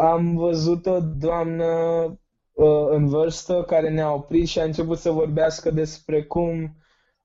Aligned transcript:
am 0.00 0.36
văzut 0.36 0.86
o 0.86 1.00
doamnă 1.00 1.64
uh, 2.52 2.86
în 2.90 3.06
vârstă 3.08 3.64
care 3.66 3.90
ne-a 3.90 4.12
oprit 4.12 4.48
și 4.48 4.58
a 4.58 4.64
început 4.64 4.98
să 4.98 5.10
vorbească 5.10 5.70
despre 5.70 6.22
cum 6.22 6.76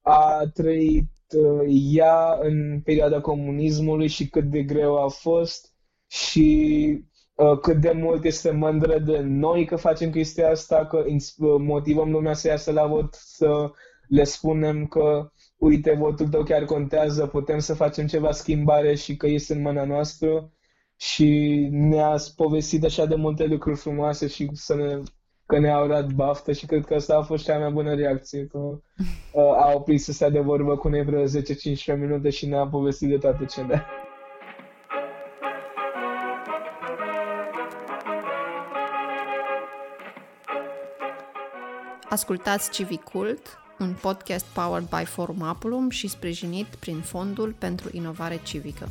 a 0.02 0.44
trăit 0.54 1.12
uh, 1.38 1.68
ea 1.92 2.38
în 2.42 2.82
perioada 2.82 3.22
comunismului 3.22 4.08
și 4.08 4.30
cât 4.30 4.44
de 4.44 4.64
greu 4.64 5.04
a 5.04 5.08
fost 5.08 5.74
și 6.08 7.00
uh, 7.36 7.60
cât 7.60 7.78
de 7.82 7.92
mult 7.92 8.24
este 8.24 8.52
mândră 8.52 9.00
de 9.00 9.20
noi 9.20 9.66
că 9.66 9.76
facem 9.76 10.12
chestia 10.12 10.50
asta, 10.50 10.86
că 10.86 11.04
uh, 11.08 11.56
motivăm 11.58 12.12
lumea 12.12 12.34
să 12.34 12.48
iasă 12.48 12.72
la 12.72 12.88
vot, 12.88 13.14
să 13.14 13.72
le 14.08 14.24
spunem 14.24 14.86
că 14.88 15.32
uite, 15.58 15.94
votul 15.94 16.28
tău 16.28 16.44
chiar 16.44 16.66
contează, 16.66 17.28
putem 17.28 17.60
să 17.60 17.74
facem 17.74 18.08
ceva 18.08 18.32
schimbare 18.32 18.96
și 18.96 19.16
că 19.16 19.28
este 19.28 19.54
în 19.54 19.62
mâna 19.62 19.84
noastră 19.86 20.50
și 20.98 21.68
ne-a 21.72 22.16
povestit 22.36 22.84
așa 22.84 23.06
de 23.06 23.16
multe 23.16 23.46
lucruri 23.46 23.78
frumoase 23.78 24.28
și 24.28 24.50
să 24.54 24.76
ne, 24.76 25.00
că 25.46 25.60
ne-au 25.60 25.88
dat 25.88 26.12
baftă 26.12 26.52
și 26.52 26.66
cred 26.66 26.86
că 26.86 26.94
asta 26.94 27.16
a 27.16 27.22
fost 27.22 27.44
cea 27.44 27.60
mai 27.60 27.72
bună 27.72 27.96
reacție, 27.96 28.46
că 28.46 28.58
uh, 28.60 28.82
a 29.34 29.72
oprit 29.74 30.02
să 30.02 30.12
stea 30.12 30.30
de 30.30 30.40
vorbă 30.40 30.78
cu 30.78 30.88
noi 30.88 31.04
vreo 31.04 31.24
10-15 31.24 31.28
minute 32.00 32.30
și 32.30 32.46
ne-a 32.46 32.68
povestit 32.68 33.10
de 33.10 33.18
toate 33.18 33.46
cele. 33.46 33.86
Ascultați 42.10 42.72
Civicult, 42.72 43.58
un 43.80 43.96
podcast 44.02 44.46
powered 44.46 44.88
by 44.90 45.06
Forum 45.06 45.42
Apulum 45.42 45.90
și 45.90 46.08
sprijinit 46.08 46.66
prin 46.66 47.00
Fondul 47.00 47.56
pentru 47.60 47.90
Inovare 47.92 48.40
Civică. 48.44 48.88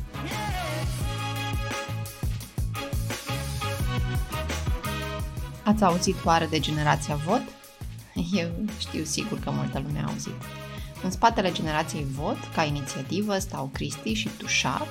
Ați 5.75 5.83
auzit 5.83 6.25
oare 6.25 6.45
de 6.45 6.59
Generația 6.59 7.15
Vot? 7.15 7.41
Eu 8.33 8.47
știu 8.79 9.03
sigur 9.03 9.39
că 9.39 9.51
multă 9.51 9.81
lume 9.85 9.99
a 9.99 10.07
auzit. 10.07 10.41
În 11.03 11.11
spatele 11.11 11.51
Generației 11.51 12.05
Vot, 12.11 12.37
ca 12.55 12.63
inițiativă, 12.63 13.37
stau 13.37 13.69
Cristi 13.73 14.13
și 14.13 14.29
Tușar, 14.37 14.87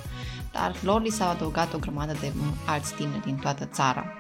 dar 0.53 0.77
lor 0.83 1.03
li 1.03 1.11
s-au 1.11 1.31
adăugat 1.31 1.75
o 1.75 1.79
grămadă 1.79 2.13
de 2.21 2.33
alți 2.67 2.95
tineri 2.95 3.25
din 3.25 3.37
toată 3.37 3.65
țara. 3.65 4.13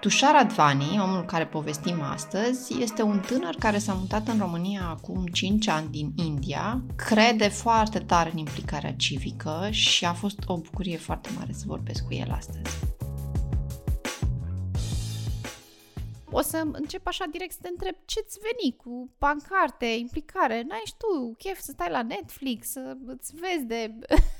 Tushar 0.00 0.34
Advani, 0.34 1.00
omul 1.02 1.24
care 1.24 1.46
povestim 1.46 2.02
astăzi, 2.02 2.82
este 2.82 3.02
un 3.02 3.20
tânăr 3.26 3.54
care 3.58 3.78
s-a 3.78 3.92
mutat 3.92 4.28
în 4.28 4.38
România 4.38 4.88
acum 4.88 5.26
5 5.26 5.68
ani 5.68 5.88
din 5.90 6.12
India, 6.14 6.82
crede 6.96 7.48
foarte 7.48 7.98
tare 7.98 8.30
în 8.30 8.38
implicarea 8.38 8.94
civică 8.94 9.68
și 9.70 10.04
a 10.04 10.12
fost 10.12 10.38
o 10.46 10.56
bucurie 10.56 10.96
foarte 10.96 11.28
mare 11.38 11.52
să 11.52 11.64
vorbesc 11.66 12.06
cu 12.06 12.14
el 12.14 12.30
astăzi. 12.30 12.89
O 16.32 16.40
să 16.40 16.62
încep 16.72 17.06
așa 17.06 17.24
direct 17.30 17.52
să 17.52 17.58
te 17.62 17.68
întreb 17.68 17.94
ce-ți 18.04 18.38
veni 18.38 18.76
cu 18.76 19.10
pancarte, 19.18 19.86
implicare? 19.86 20.64
N-ai 20.68 20.82
și 20.84 20.94
tu 20.98 21.34
chef 21.38 21.58
să 21.58 21.70
stai 21.70 21.90
la 21.90 22.02
Netflix, 22.02 22.70
să 22.70 22.96
îți 23.06 23.32
vezi 23.34 23.64
de 23.66 23.94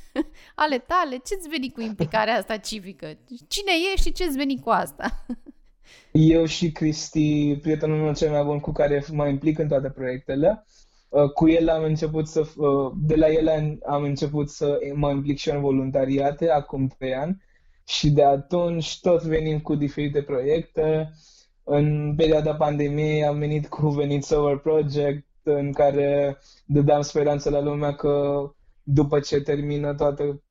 ale 0.65 0.79
tale? 0.79 1.17
Ce-ți 1.17 1.49
veni 1.49 1.71
cu 1.71 1.81
implicarea 1.81 2.37
asta 2.37 2.57
civică? 2.57 3.07
Cine 3.49 3.73
ești 3.93 4.07
și 4.07 4.13
ce-ți 4.13 4.37
veni 4.37 4.61
cu 4.61 4.71
asta? 4.71 5.25
Eu 6.13 6.45
și 6.45 6.73
Cristi, 6.73 7.57
prietenul 7.63 8.03
meu 8.03 8.15
cel 8.15 8.31
mai 8.31 8.45
bun 8.45 8.61
cu 8.61 8.73
care 8.73 9.05
mă 9.13 9.29
implic 9.29 9.59
în 9.59 9.69
toate 9.69 9.91
proiectele, 9.91 10.65
uh, 11.09 11.31
cu 11.33 11.49
el 11.49 11.69
am 11.69 11.83
început 11.83 12.29
să, 12.29 12.41
uh, 12.41 12.93
de 12.97 13.15
la 13.15 13.29
el 13.29 13.79
am 13.87 14.03
început 14.03 14.51
să 14.51 14.79
mă 14.95 15.11
implic 15.11 15.39
și 15.39 15.51
în 15.51 15.61
voluntariate 15.61 16.51
acum 16.51 16.87
trei 16.87 17.15
ani 17.15 17.43
și 17.87 18.11
de 18.11 18.25
atunci 18.25 19.01
tot 19.01 19.23
venim 19.23 19.61
cu 19.61 19.75
diferite 19.75 20.23
proiecte. 20.23 21.13
În 21.65 22.15
perioada 22.17 22.55
pandemiei 22.55 23.25
am 23.25 23.39
venit 23.39 23.69
cu 23.69 23.89
Venit 23.89 24.25
Sober 24.25 24.57
Project 24.57 25.27
în 25.43 25.73
care 25.73 26.39
dădeam 26.67 27.01
speranță 27.01 27.51
la 27.51 27.61
lumea 27.61 27.95
că 27.95 28.43
după 28.83 29.21
ce 29.21 29.41
termină 29.41 29.95
toată 29.95 30.43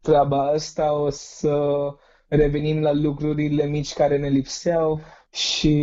treaba 0.00 0.46
asta 0.48 0.92
o 0.92 1.10
să 1.10 1.76
revenim 2.28 2.80
la 2.80 2.92
lucrurile 2.92 3.64
mici 3.66 3.92
care 3.92 4.18
ne 4.18 4.28
lipseau 4.28 5.00
și 5.32 5.76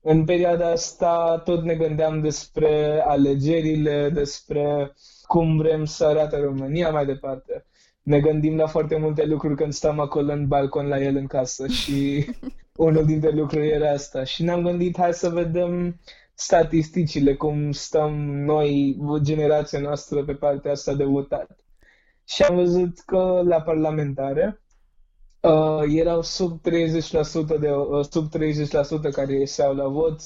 în 0.00 0.24
perioada 0.24 0.70
asta 0.70 1.42
tot 1.44 1.62
ne 1.62 1.74
gândeam 1.74 2.20
despre 2.20 3.00
alegerile, 3.06 4.10
despre 4.10 4.94
cum 5.22 5.56
vrem 5.56 5.84
să 5.84 6.04
arate 6.04 6.40
România 6.40 6.90
mai 6.90 7.06
departe. 7.06 7.66
Ne 8.06 8.20
gândim 8.20 8.56
la 8.56 8.66
foarte 8.66 8.96
multe 8.96 9.24
lucruri 9.24 9.56
când 9.56 9.72
stăm 9.72 10.00
acolo 10.00 10.32
în 10.32 10.46
balcon 10.46 10.88
la 10.88 11.00
el 11.00 11.16
în 11.16 11.26
casă 11.26 11.66
și 11.66 12.26
unul 12.76 13.04
dintre 13.04 13.30
lucruri 13.30 13.68
era 13.68 13.90
asta. 13.90 14.24
Și 14.24 14.42
ne-am 14.42 14.62
gândit, 14.62 14.96
hai 14.96 15.14
să 15.14 15.28
vedem 15.28 16.00
statisticile, 16.34 17.34
cum 17.34 17.72
stăm 17.72 18.12
noi, 18.44 18.98
generația 19.22 19.80
noastră, 19.80 20.24
pe 20.24 20.34
partea 20.34 20.70
asta 20.70 20.94
de 20.94 21.04
votat. 21.04 21.56
Și 22.24 22.42
am 22.42 22.54
văzut 22.54 22.98
că 22.98 23.42
la 23.44 23.60
parlamentare 23.60 24.60
uh, 25.40 25.82
erau 25.88 26.22
sub 26.22 26.60
30% 26.60 27.60
de 27.60 27.70
uh, 27.70 28.04
sub 28.10 28.28
30% 29.08 29.12
care 29.12 29.38
ieșeau 29.38 29.74
la 29.74 29.88
vot 29.88 30.20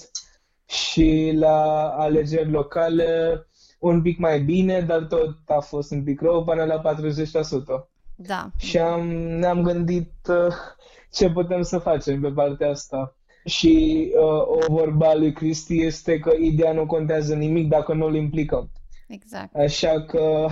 și 0.67 1.33
la 1.35 1.89
alegeri 1.89 2.51
locale 2.51 3.45
un 3.81 4.03
pic 4.03 4.19
mai 4.19 4.41
bine, 4.41 4.81
dar 4.81 5.03
tot 5.03 5.37
a 5.47 5.61
fost 5.61 5.91
un 5.91 6.03
pic 6.03 6.21
rău 6.21 6.45
până 6.45 6.65
la 6.65 6.83
40%. 6.95 7.89
Da. 8.17 8.51
Și 8.57 8.79
am, 8.79 9.07
ne-am 9.13 9.63
gândit 9.63 10.13
uh, 10.29 10.55
ce 11.11 11.31
putem 11.31 11.63
să 11.63 11.79
facem 11.79 12.21
pe 12.21 12.29
partea 12.29 12.71
asta. 12.71 13.15
Și 13.45 14.07
uh, 14.15 14.47
o 14.47 14.59
vorba 14.69 15.15
lui 15.15 15.33
Cristi 15.33 15.83
este 15.83 16.19
că 16.19 16.33
ideea 16.41 16.73
nu 16.73 16.87
contează 16.87 17.35
nimic 17.35 17.69
dacă 17.69 17.95
nu 17.95 18.07
îl 18.07 18.15
implicăm. 18.15 18.71
Exact. 19.09 19.57
Așa 19.57 20.05
că 20.05 20.47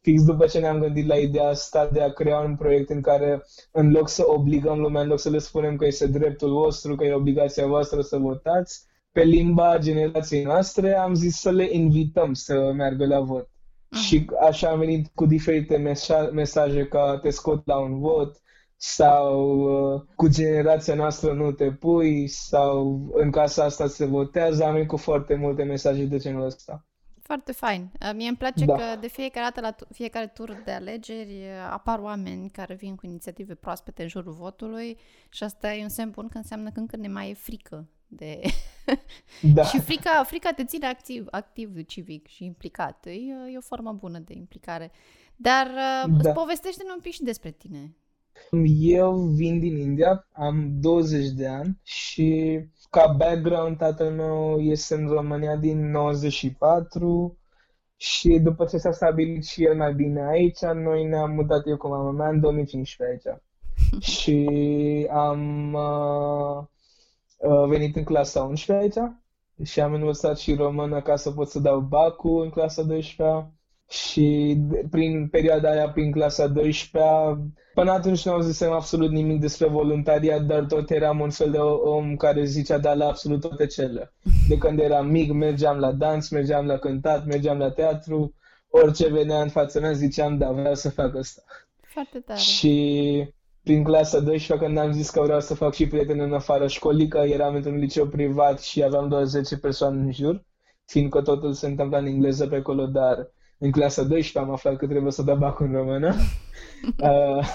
fix 0.00 0.24
după 0.24 0.46
ce 0.46 0.58
ne-am 0.58 0.78
gândit 0.78 1.06
la 1.06 1.16
ideea 1.16 1.48
asta 1.48 1.88
de 1.92 2.02
a 2.02 2.12
crea 2.12 2.38
un 2.38 2.56
proiect 2.56 2.90
în 2.90 3.00
care, 3.00 3.42
în 3.70 3.90
loc 3.90 4.08
să 4.08 4.24
obligăm 4.26 4.80
lumea, 4.80 5.02
în 5.02 5.08
loc 5.08 5.18
să 5.18 5.30
le 5.30 5.38
spunem 5.38 5.76
că 5.76 5.86
este 5.86 6.06
dreptul 6.06 6.52
vostru, 6.52 6.94
că 6.94 7.04
e 7.04 7.14
obligația 7.14 7.66
voastră 7.66 8.00
să 8.00 8.16
votați, 8.16 8.84
pe 9.12 9.22
limba 9.22 9.78
generației 9.78 10.44
noastre, 10.44 10.96
am 10.96 11.14
zis 11.14 11.36
să 11.36 11.50
le 11.50 11.68
invităm 11.70 12.32
să 12.32 12.72
meargă 12.74 13.06
la 13.06 13.20
vot. 13.20 13.46
Uh-huh. 13.46 14.06
Și 14.06 14.26
așa 14.40 14.68
am 14.68 14.78
venit 14.78 15.10
cu 15.14 15.26
diferite 15.26 15.76
mesa- 15.76 16.30
mesaje 16.32 16.86
ca 16.86 17.18
te 17.22 17.30
scot 17.30 17.66
la 17.66 17.78
un 17.78 17.98
vot, 17.98 18.40
sau 18.76 19.58
uh, 19.94 20.02
cu 20.16 20.28
generația 20.28 20.94
noastră 20.94 21.32
nu 21.32 21.52
te 21.52 21.72
pui, 21.72 22.26
sau 22.28 23.08
în 23.14 23.30
casa 23.30 23.64
asta 23.64 23.86
se 23.86 24.04
votează, 24.04 24.64
am 24.64 24.72
venit 24.72 24.88
cu 24.88 24.96
foarte 24.96 25.34
multe 25.34 25.62
mesaje 25.62 26.04
de 26.04 26.18
genul 26.18 26.44
ăsta. 26.44 26.86
Foarte 27.22 27.52
fain. 27.52 27.90
Mie 28.14 28.28
îmi 28.28 28.36
place 28.36 28.64
da. 28.64 28.74
că 28.74 28.82
de 29.00 29.08
fiecare 29.08 29.50
dată 29.54 29.60
la 29.60 29.86
fiecare 29.94 30.26
tur 30.26 30.62
de 30.64 30.70
alegeri 30.70 31.42
apar 31.70 31.98
oameni 31.98 32.50
care 32.50 32.74
vin 32.74 32.94
cu 32.94 33.06
inițiative 33.06 33.54
proaspete 33.54 34.02
în 34.02 34.08
jurul 34.08 34.32
votului 34.32 34.98
și 35.30 35.44
asta 35.44 35.74
e 35.74 35.82
un 35.82 35.88
semn 35.88 36.10
bun 36.10 36.28
că 36.28 36.36
înseamnă 36.36 36.70
că 36.70 36.80
încă 36.80 36.96
ne 36.96 37.08
mai 37.08 37.30
e 37.30 37.34
frică 37.34 37.88
de... 38.16 38.40
Da. 39.54 39.64
și 39.70 39.80
frica, 39.80 40.24
frica 40.26 40.52
te 40.52 40.64
ține 40.64 40.86
activ, 40.86 41.26
activ 41.30 41.84
civic 41.86 42.26
și 42.26 42.44
implicat. 42.44 43.06
E, 43.06 43.10
e 43.52 43.56
o 43.56 43.60
formă 43.60 43.92
bună 43.92 44.18
de 44.18 44.34
implicare. 44.34 44.90
Dar 45.36 45.66
da. 46.22 46.32
povestește-ne 46.32 46.92
un 46.94 47.00
pic 47.00 47.12
și 47.12 47.22
despre 47.22 47.50
tine. 47.50 47.96
Eu 48.80 49.16
vin 49.16 49.58
din 49.58 49.76
India, 49.76 50.26
am 50.32 50.80
20 50.80 51.28
de 51.28 51.46
ani 51.46 51.78
și 51.82 52.60
ca 52.90 53.14
background 53.18 53.76
tatăl 53.76 54.10
meu 54.10 54.60
este 54.60 54.94
în 54.94 55.08
România 55.08 55.56
din 55.56 55.90
94 55.90 57.38
și 57.96 58.38
după 58.38 58.64
ce 58.64 58.76
s-a 58.76 58.92
stabilit 58.92 59.44
și 59.44 59.64
el 59.64 59.76
mai 59.76 59.94
bine 59.94 60.26
aici, 60.26 60.60
noi 60.60 61.04
ne-am 61.04 61.30
mutat 61.30 61.66
eu 61.66 61.76
cu 61.76 61.88
mama 61.88 62.10
mea 62.10 62.28
în 62.28 62.40
2015 62.40 63.28
aici. 63.28 63.40
și 64.12 64.48
am 65.10 65.72
uh, 65.72 66.56
uh, 66.58 66.64
venit 67.68 67.96
în 67.96 68.04
clasa 68.04 68.42
11 68.42 69.00
aici 69.00 69.12
și 69.68 69.80
am 69.80 69.92
învățat 69.92 70.38
și 70.38 70.54
română 70.54 71.02
ca 71.02 71.16
să 71.16 71.30
pot 71.30 71.48
să 71.48 71.58
dau 71.58 71.80
bacul 71.80 72.42
în 72.42 72.50
clasa 72.50 72.82
12 72.82 73.52
și 73.88 74.56
prin 74.90 75.28
perioada 75.28 75.70
aia, 75.70 75.90
prin 75.90 76.12
clasa 76.12 76.46
12 76.46 77.52
până 77.74 77.90
atunci 77.90 78.24
nu 78.24 78.32
auzisem 78.32 78.72
absolut 78.72 79.10
nimic 79.10 79.40
despre 79.40 79.68
voluntariat, 79.68 80.42
dar 80.42 80.64
tot 80.64 80.90
eram 80.90 81.20
un 81.20 81.30
fel 81.30 81.50
de 81.50 81.58
om 81.58 82.16
care 82.16 82.44
zicea 82.44 82.78
da 82.78 82.94
la 82.94 83.06
absolut 83.06 83.40
toate 83.40 83.66
cele. 83.66 84.12
De 84.48 84.58
când 84.58 84.78
eram 84.78 85.06
mic, 85.06 85.32
mergeam 85.32 85.78
la 85.78 85.92
dans, 85.92 86.28
mergeam 86.28 86.66
la 86.66 86.76
cântat, 86.76 87.26
mergeam 87.26 87.58
la 87.58 87.70
teatru, 87.70 88.34
orice 88.70 89.08
venea 89.08 89.42
în 89.42 89.48
fața 89.48 89.80
mea 89.80 89.92
ziceam 89.92 90.38
da, 90.38 90.50
vreau 90.50 90.74
să 90.74 90.90
fac 90.90 91.16
asta. 91.16 91.42
Foarte 91.80 92.18
tare. 92.18 92.38
Și 92.38 93.34
prin 93.62 93.84
clasa 93.84 94.20
12, 94.20 94.66
când 94.66 94.78
am 94.78 94.92
zis 94.92 95.10
că 95.10 95.20
vreau 95.20 95.40
să 95.40 95.54
fac 95.54 95.74
și 95.74 95.86
prieteni 95.86 96.20
în 96.20 96.32
afară 96.32 96.66
școlii, 96.66 97.08
că 97.08 97.18
eram 97.18 97.54
într-un 97.54 97.76
liceu 97.76 98.06
privat 98.06 98.60
și 98.60 98.82
aveam 98.82 99.08
doar 99.08 99.24
10 99.24 99.56
persoane 99.56 100.00
în 100.00 100.12
jur, 100.12 100.44
fiindcă 100.84 101.22
totul 101.22 101.52
se 101.52 101.66
întâmpla 101.66 101.98
în 101.98 102.06
engleză 102.06 102.46
pe 102.46 102.56
acolo, 102.56 102.86
dar 102.86 103.30
în 103.58 103.70
clasa 103.70 104.02
12 104.02 104.38
am 104.38 104.50
aflat 104.50 104.76
că 104.76 104.86
trebuie 104.86 105.12
să 105.12 105.22
dau 105.22 105.36
bacul 105.36 105.66
în 105.66 105.72
română. 105.72 106.14
uh, 107.08 107.46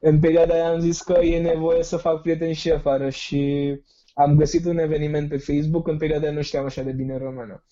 în 0.00 0.20
perioada 0.20 0.54
aia 0.54 0.68
am 0.68 0.80
zis 0.80 1.00
că 1.00 1.12
e 1.12 1.40
nevoie 1.40 1.82
să 1.82 1.96
fac 1.96 2.22
prieteni 2.22 2.54
și 2.54 2.70
afară 2.70 3.08
și 3.08 3.74
am 4.14 4.36
găsit 4.36 4.64
un 4.64 4.78
eveniment 4.78 5.28
pe 5.28 5.36
Facebook, 5.36 5.88
în 5.88 5.96
perioada 5.96 6.24
aia 6.26 6.34
nu 6.34 6.42
știam 6.42 6.64
așa 6.64 6.82
de 6.82 6.92
bine 6.92 7.18
română. 7.18 7.64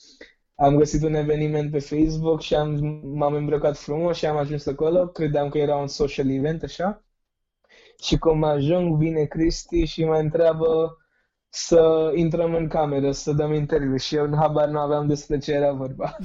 Am 0.54 0.76
găsit 0.76 1.02
un 1.02 1.14
eveniment 1.14 1.70
pe 1.70 1.78
Facebook 1.78 2.40
și 2.40 2.54
am, 2.54 3.00
m-am 3.02 3.34
îmbrăcat 3.34 3.76
frumos 3.76 4.16
și 4.16 4.26
am 4.26 4.36
ajuns 4.36 4.66
acolo, 4.66 5.06
credeam 5.06 5.48
că 5.48 5.58
era 5.58 5.76
un 5.76 5.86
social 5.86 6.30
event, 6.30 6.62
așa. 6.62 7.02
Și 8.02 8.18
cum 8.18 8.44
ajung, 8.44 8.96
vine 8.96 9.24
Cristi 9.24 9.84
și 9.84 10.04
mă 10.04 10.16
întreabă 10.16 10.96
să 11.48 12.12
intrăm 12.14 12.54
în 12.54 12.68
cameră, 12.68 13.12
să 13.12 13.32
dăm 13.32 13.52
interviu 13.52 13.96
și 13.96 14.14
eu 14.14 14.24
în 14.24 14.34
habar 14.36 14.68
nu 14.68 14.78
aveam 14.78 15.06
despre 15.06 15.38
ce 15.38 15.52
era 15.52 15.72
vorba. 15.72 16.16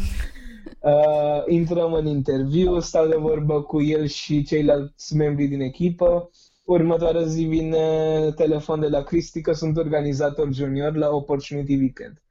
Uh, 0.79 1.43
intrăm 1.47 1.93
în 1.93 2.05
interviu, 2.05 2.79
stau 2.79 3.07
de 3.07 3.15
vorbă 3.15 3.61
cu 3.61 3.81
el 3.81 4.07
și 4.07 4.43
ceilalți 4.43 5.15
membri 5.15 5.45
din 5.45 5.61
echipă. 5.61 6.29
Următoarea 6.63 7.21
zi 7.21 7.43
vine 7.43 8.31
telefon 8.35 8.79
de 8.79 8.87
la 8.87 9.03
Cristi 9.03 9.41
că 9.41 9.51
sunt 9.53 9.77
organizator 9.77 10.53
junior 10.53 10.95
la 10.95 11.09
Opportunity 11.09 11.75
Weekend. 11.75 12.21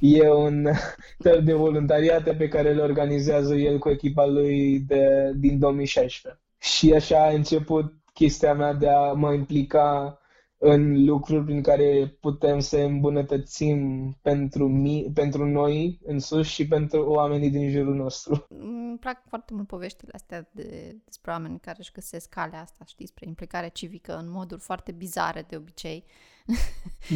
E 0.00 0.30
un 0.30 0.68
tăr 1.24 1.40
de 1.40 1.52
voluntariate 1.52 2.34
pe 2.34 2.48
care 2.48 2.74
le 2.74 2.82
organizează 2.82 3.54
el 3.54 3.78
cu 3.78 3.88
echipa 3.88 4.26
lui 4.26 4.78
de, 4.78 5.32
din 5.36 5.58
2016. 5.58 6.42
Și 6.58 6.92
așa 6.92 7.24
a 7.24 7.32
început 7.32 7.92
chestia 8.14 8.54
mea 8.54 8.72
de 8.72 8.88
a 8.88 9.12
mă 9.12 9.32
implica 9.32 10.18
în 10.66 11.04
lucruri 11.04 11.44
prin 11.44 11.62
care 11.62 12.16
putem 12.20 12.58
să 12.58 12.76
îmbunătățim 12.76 14.10
pentru, 14.22 14.68
mi, 14.68 15.10
pentru 15.14 15.46
noi 15.46 16.00
sus 16.16 16.46
și 16.46 16.68
pentru 16.68 17.04
oamenii 17.08 17.50
din 17.50 17.70
jurul 17.70 17.94
nostru. 17.94 18.46
Îmi 18.48 18.98
plac 19.00 19.22
foarte 19.28 19.54
mult 19.54 19.66
poveștile 19.66 20.10
astea 20.14 20.48
de, 20.50 20.96
despre 21.04 21.30
oameni 21.30 21.60
care 21.60 21.76
își 21.80 21.92
găsesc 21.92 22.28
calea 22.28 22.60
asta, 22.60 22.84
știi, 22.86 23.06
spre 23.06 23.26
implicare 23.28 23.68
civică 23.72 24.16
în 24.16 24.30
moduri 24.30 24.60
foarte 24.60 24.92
bizare 24.92 25.44
de 25.48 25.56
obicei. 25.56 26.04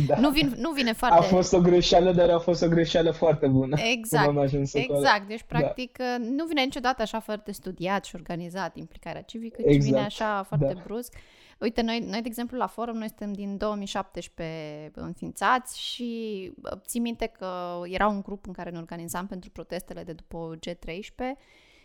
Da. 0.07 0.19
nu, 0.19 0.31
vin, 0.31 0.55
nu 0.57 0.71
vine 0.71 0.93
foarte... 0.93 1.17
A 1.19 1.21
fost 1.21 1.53
o 1.53 1.61
greșeală, 1.61 2.13
dar 2.13 2.31
a 2.31 2.39
fost 2.39 2.63
o 2.63 2.69
greșeală 2.69 3.11
foarte 3.11 3.47
bună. 3.47 3.77
Exact, 3.81 4.29
am 4.29 4.39
ajuns 4.39 4.75
exact. 4.75 5.29
Deci, 5.29 5.45
da. 5.49 5.59
practic, 5.59 5.99
da. 5.99 6.17
nu 6.19 6.45
vine 6.47 6.63
niciodată 6.63 7.03
așa 7.03 7.21
foarte 7.21 7.53
studiat 7.53 8.05
și 8.05 8.15
organizat 8.15 8.77
implicarea 8.77 9.23
civică, 9.23 9.61
exact. 9.61 9.81
ci 9.81 9.85
vine 9.85 10.05
exact. 10.05 10.21
așa 10.21 10.43
foarte 10.43 10.73
da. 10.75 10.83
brusc. 10.85 11.15
Uite, 11.61 11.83
noi, 11.83 11.99
noi, 11.99 12.21
de 12.21 12.29
exemplu, 12.29 12.57
la 12.57 12.67
forum, 12.67 12.97
noi 12.97 13.07
suntem 13.07 13.33
din 13.33 13.57
2017 13.57 14.91
înființați 14.95 15.81
și 15.81 16.53
țin 16.87 17.03
minte 17.03 17.27
că 17.27 17.81
era 17.85 18.09
un 18.09 18.21
grup 18.21 18.47
în 18.47 18.53
care 18.53 18.71
ne 18.71 18.79
organizam 18.79 19.27
pentru 19.27 19.51
protestele 19.51 20.03
de 20.03 20.13
după 20.13 20.57
G13 20.57 21.39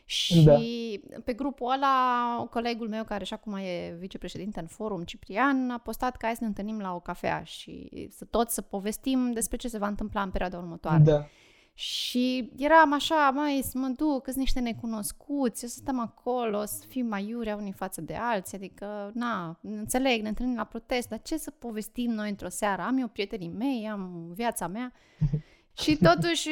și 0.05 0.43
da. 0.43 0.57
pe 1.23 1.33
grupul 1.33 1.71
ăla, 1.71 2.47
colegul 2.49 2.89
meu, 2.89 3.03
care 3.03 3.23
și 3.23 3.33
acum 3.33 3.53
e 3.53 3.95
vicepreședinte 3.99 4.59
în 4.59 4.67
forum, 4.67 5.03
Ciprian, 5.03 5.69
a 5.69 5.77
postat 5.77 6.15
că 6.17 6.25
hai 6.25 6.35
să 6.35 6.41
ne 6.41 6.47
întâlnim 6.47 6.79
la 6.79 6.95
o 6.95 6.99
cafea 6.99 7.43
și 7.43 7.89
să 8.09 8.25
tot 8.25 8.49
să 8.49 8.61
povestim 8.61 9.31
despre 9.31 9.57
ce 9.57 9.67
se 9.67 9.77
va 9.77 9.87
întâmpla 9.87 10.21
în 10.21 10.29
perioada 10.29 10.57
următoare. 10.57 11.03
Da. 11.03 11.27
Și 11.75 12.51
eram 12.57 12.93
așa, 12.93 13.29
mai 13.29 13.61
să 13.63 13.77
mă 13.77 13.87
duc, 13.87 14.23
sunt 14.25 14.37
niște 14.37 14.59
necunoscuți, 14.59 15.59
să 15.59 15.67
stăm 15.67 15.99
acolo, 15.99 16.65
să 16.65 16.83
fim 16.87 17.05
mai 17.05 17.27
iurea 17.27 17.55
unii 17.55 17.71
față 17.71 18.01
de 18.01 18.15
alții, 18.15 18.57
adică, 18.57 19.11
na, 19.13 19.59
înțeleg, 19.61 20.21
ne 20.21 20.27
întâlnim 20.27 20.55
la 20.55 20.63
protest, 20.63 21.09
dar 21.09 21.21
ce 21.21 21.37
să 21.37 21.51
povestim 21.51 22.11
noi 22.11 22.29
într-o 22.29 22.49
seară? 22.49 22.81
Am 22.81 22.97
eu 22.97 23.07
prietenii 23.07 23.49
mei, 23.49 23.89
am 23.89 24.31
viața 24.33 24.67
mea. 24.67 24.93
Și 25.73 25.97
totuși, 25.97 26.49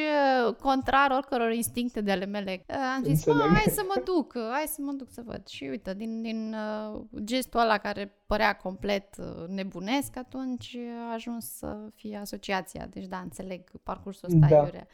contrar 0.62 1.12
oricăror 1.12 1.52
instincte 1.52 2.02
de 2.02 2.12
ale 2.12 2.26
mele, 2.26 2.66
am 2.96 3.04
zis, 3.04 3.26
hai 3.28 3.64
să 3.68 3.82
mă 3.88 4.02
duc, 4.04 4.34
hai 4.52 4.66
să 4.68 4.82
mă 4.82 4.92
duc 4.92 5.08
să 5.12 5.22
văd. 5.26 5.48
Și 5.48 5.64
uite, 5.64 5.94
din, 5.94 6.22
din 6.22 6.56
uh, 6.94 7.02
gestul 7.24 7.60
ăla 7.60 7.78
care 7.78 8.16
părea 8.26 8.56
complet 8.56 9.16
uh, 9.18 9.48
nebunesc, 9.48 10.18
atunci 10.18 10.78
a 11.08 11.14
ajuns 11.14 11.46
să 11.46 11.78
fie 11.96 12.18
asociația. 12.18 12.88
Deci 12.90 13.06
da, 13.06 13.18
înțeleg 13.18 13.72
parcursul 13.84 14.30
ăsta 14.34 14.48
da. 14.48 14.64
iurea. 14.64 14.88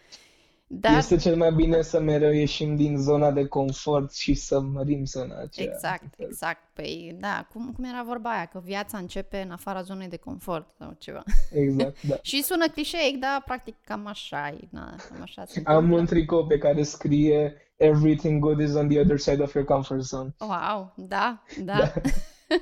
Dar... 0.70 0.98
Este 0.98 1.18
cel 1.18 1.36
mai 1.36 1.52
bine 1.52 1.82
să 1.82 2.00
mereu 2.00 2.32
ieșim 2.32 2.76
din 2.76 2.98
zona 2.98 3.32
de 3.32 3.46
confort 3.46 4.14
și 4.14 4.34
să 4.34 4.60
mărim 4.60 5.06
zona 5.06 5.42
aceea. 5.42 5.74
Exact, 5.74 6.14
exact. 6.18 6.62
Păi, 6.74 7.18
da, 7.20 7.48
cum, 7.52 7.72
cum 7.72 7.84
era 7.84 8.04
vorba 8.04 8.30
aia, 8.30 8.46
că 8.46 8.62
viața 8.64 8.98
începe 8.98 9.42
în 9.42 9.52
afara 9.52 9.82
zonei 9.82 10.08
de 10.08 10.18
confort 10.18 10.70
sau 10.78 10.96
ceva. 10.98 11.24
Exact, 11.52 12.02
da. 12.02 12.16
și 12.30 12.44
sună 12.44 12.68
clișeic, 12.68 13.20
dar 13.20 13.42
practic 13.46 13.76
cam 13.84 14.08
așa 14.08 14.48
e. 14.48 14.68
Na, 14.70 14.96
cam 15.10 15.22
așa 15.22 15.46
se 15.46 15.62
Am 15.66 15.92
un 15.92 16.06
tricou 16.06 16.48
pe 16.48 16.58
care 16.58 16.84
scrie 16.84 17.56
Everything 17.78 18.40
good 18.40 18.60
is 18.60 18.74
on 18.74 18.88
the 18.88 19.00
other 19.00 19.18
side 19.18 19.42
of 19.44 19.54
your 19.54 19.66
comfort 19.66 20.02
zone. 20.02 20.36
Wow, 20.40 20.94
da, 20.96 21.44
da. 21.64 21.78
da. 21.78 21.94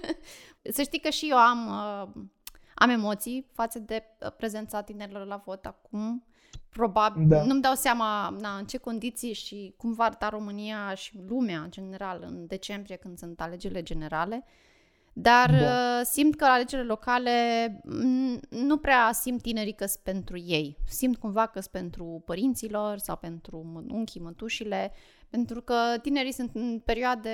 să 0.75 0.81
știi 0.81 0.99
că 0.99 1.09
și 1.09 1.27
eu 1.29 1.37
am, 1.37 1.67
uh, 1.67 2.23
am 2.73 2.89
emoții 2.89 3.45
față 3.53 3.79
de 3.79 4.03
prezența 4.37 4.81
tinerilor 4.81 5.25
la 5.25 5.41
vot 5.45 5.65
acum 5.65 6.23
probabil, 6.69 7.27
da. 7.27 7.43
nu-mi 7.43 7.61
dau 7.61 7.73
seama 7.73 8.29
na, 8.39 8.57
în 8.57 8.65
ce 8.65 8.77
condiții 8.77 9.33
și 9.33 9.73
cum 9.77 9.93
va 9.93 10.03
arăta 10.03 10.29
România 10.29 10.93
și 10.93 11.19
lumea 11.27 11.59
în 11.59 11.71
general 11.71 12.23
în 12.27 12.45
decembrie 12.47 12.95
când 12.95 13.17
sunt 13.17 13.41
alegerile 13.41 13.83
generale. 13.83 14.45
Dar 15.17 15.51
da. 15.51 15.99
Uh, 15.99 16.05
simt 16.05 16.35
că 16.35 16.45
la 16.45 16.51
alegerile 16.51 16.87
locale 16.87 17.31
nu 18.49 18.77
prea 18.77 19.11
simt 19.11 19.41
tinerii 19.41 19.73
că 19.73 19.85
sunt 19.85 20.03
pentru 20.03 20.37
ei. 20.37 20.77
Simt 20.87 21.17
cumva 21.17 21.45
că 21.45 21.59
sunt 21.59 21.71
pentru 21.71 22.21
părinților 22.25 22.97
sau 22.97 23.15
pentru 23.15 23.85
unchii, 23.91 24.21
mătușile, 24.21 24.91
pentru 25.29 25.61
că 25.61 25.75
tinerii 26.01 26.31
sunt 26.31 26.49
în 26.53 26.81
perioade 26.85 27.29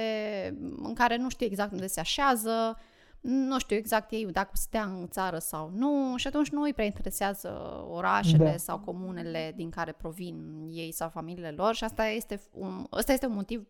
în 0.83 0.93
care 0.93 1.17
nu 1.17 1.29
știu 1.29 1.45
exact 1.45 1.71
unde 1.71 1.87
se 1.87 1.99
așează, 1.99 2.77
nu 3.21 3.59
știu 3.59 3.75
exact 3.75 4.11
ei 4.11 4.25
dacă 4.25 4.51
stea 4.53 4.83
în 4.83 5.07
țară 5.07 5.37
sau 5.37 5.71
nu 5.73 6.13
și 6.17 6.27
atunci 6.27 6.49
nu 6.49 6.61
îi 6.61 6.73
prea 6.73 6.85
interesează 6.85 7.49
orașele 7.89 8.43
da. 8.43 8.57
sau 8.57 8.79
comunele 8.79 9.53
din 9.55 9.69
care 9.69 9.91
provin 9.91 10.67
ei 10.71 10.91
sau 10.91 11.09
familiile 11.09 11.51
lor 11.51 11.75
și 11.75 11.83
asta 11.83 12.05
este 12.05 12.41
un, 12.51 12.85
asta 12.89 13.13
este 13.13 13.25
un 13.25 13.33
motiv 13.33 13.67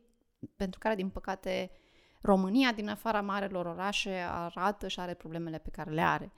pentru 0.56 0.80
care, 0.80 0.96
din 0.96 1.10
păcate, 1.10 1.72
România, 2.22 2.72
din 2.72 2.90
afara 2.90 3.22
marelor 3.22 3.66
orașe, 3.66 4.26
arată 4.30 4.88
și 4.88 5.00
are 5.00 5.14
problemele 5.14 5.58
pe 5.58 5.70
care 5.70 5.92
le 5.92 6.02
are. 6.02 6.32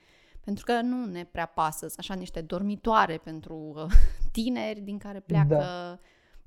Pentru 0.44 0.66
că 0.66 0.82
nu 0.82 1.06
ne 1.06 1.24
prea 1.24 1.46
pasă, 1.46 1.94
așa 1.98 2.14
niște 2.14 2.42
dormitoare 2.42 3.18
pentru 3.18 3.74
uh, 3.76 3.84
tineri 4.32 4.80
din 4.80 4.98
care 4.98 5.20
pleacă 5.20 5.56
da. 5.56 6.00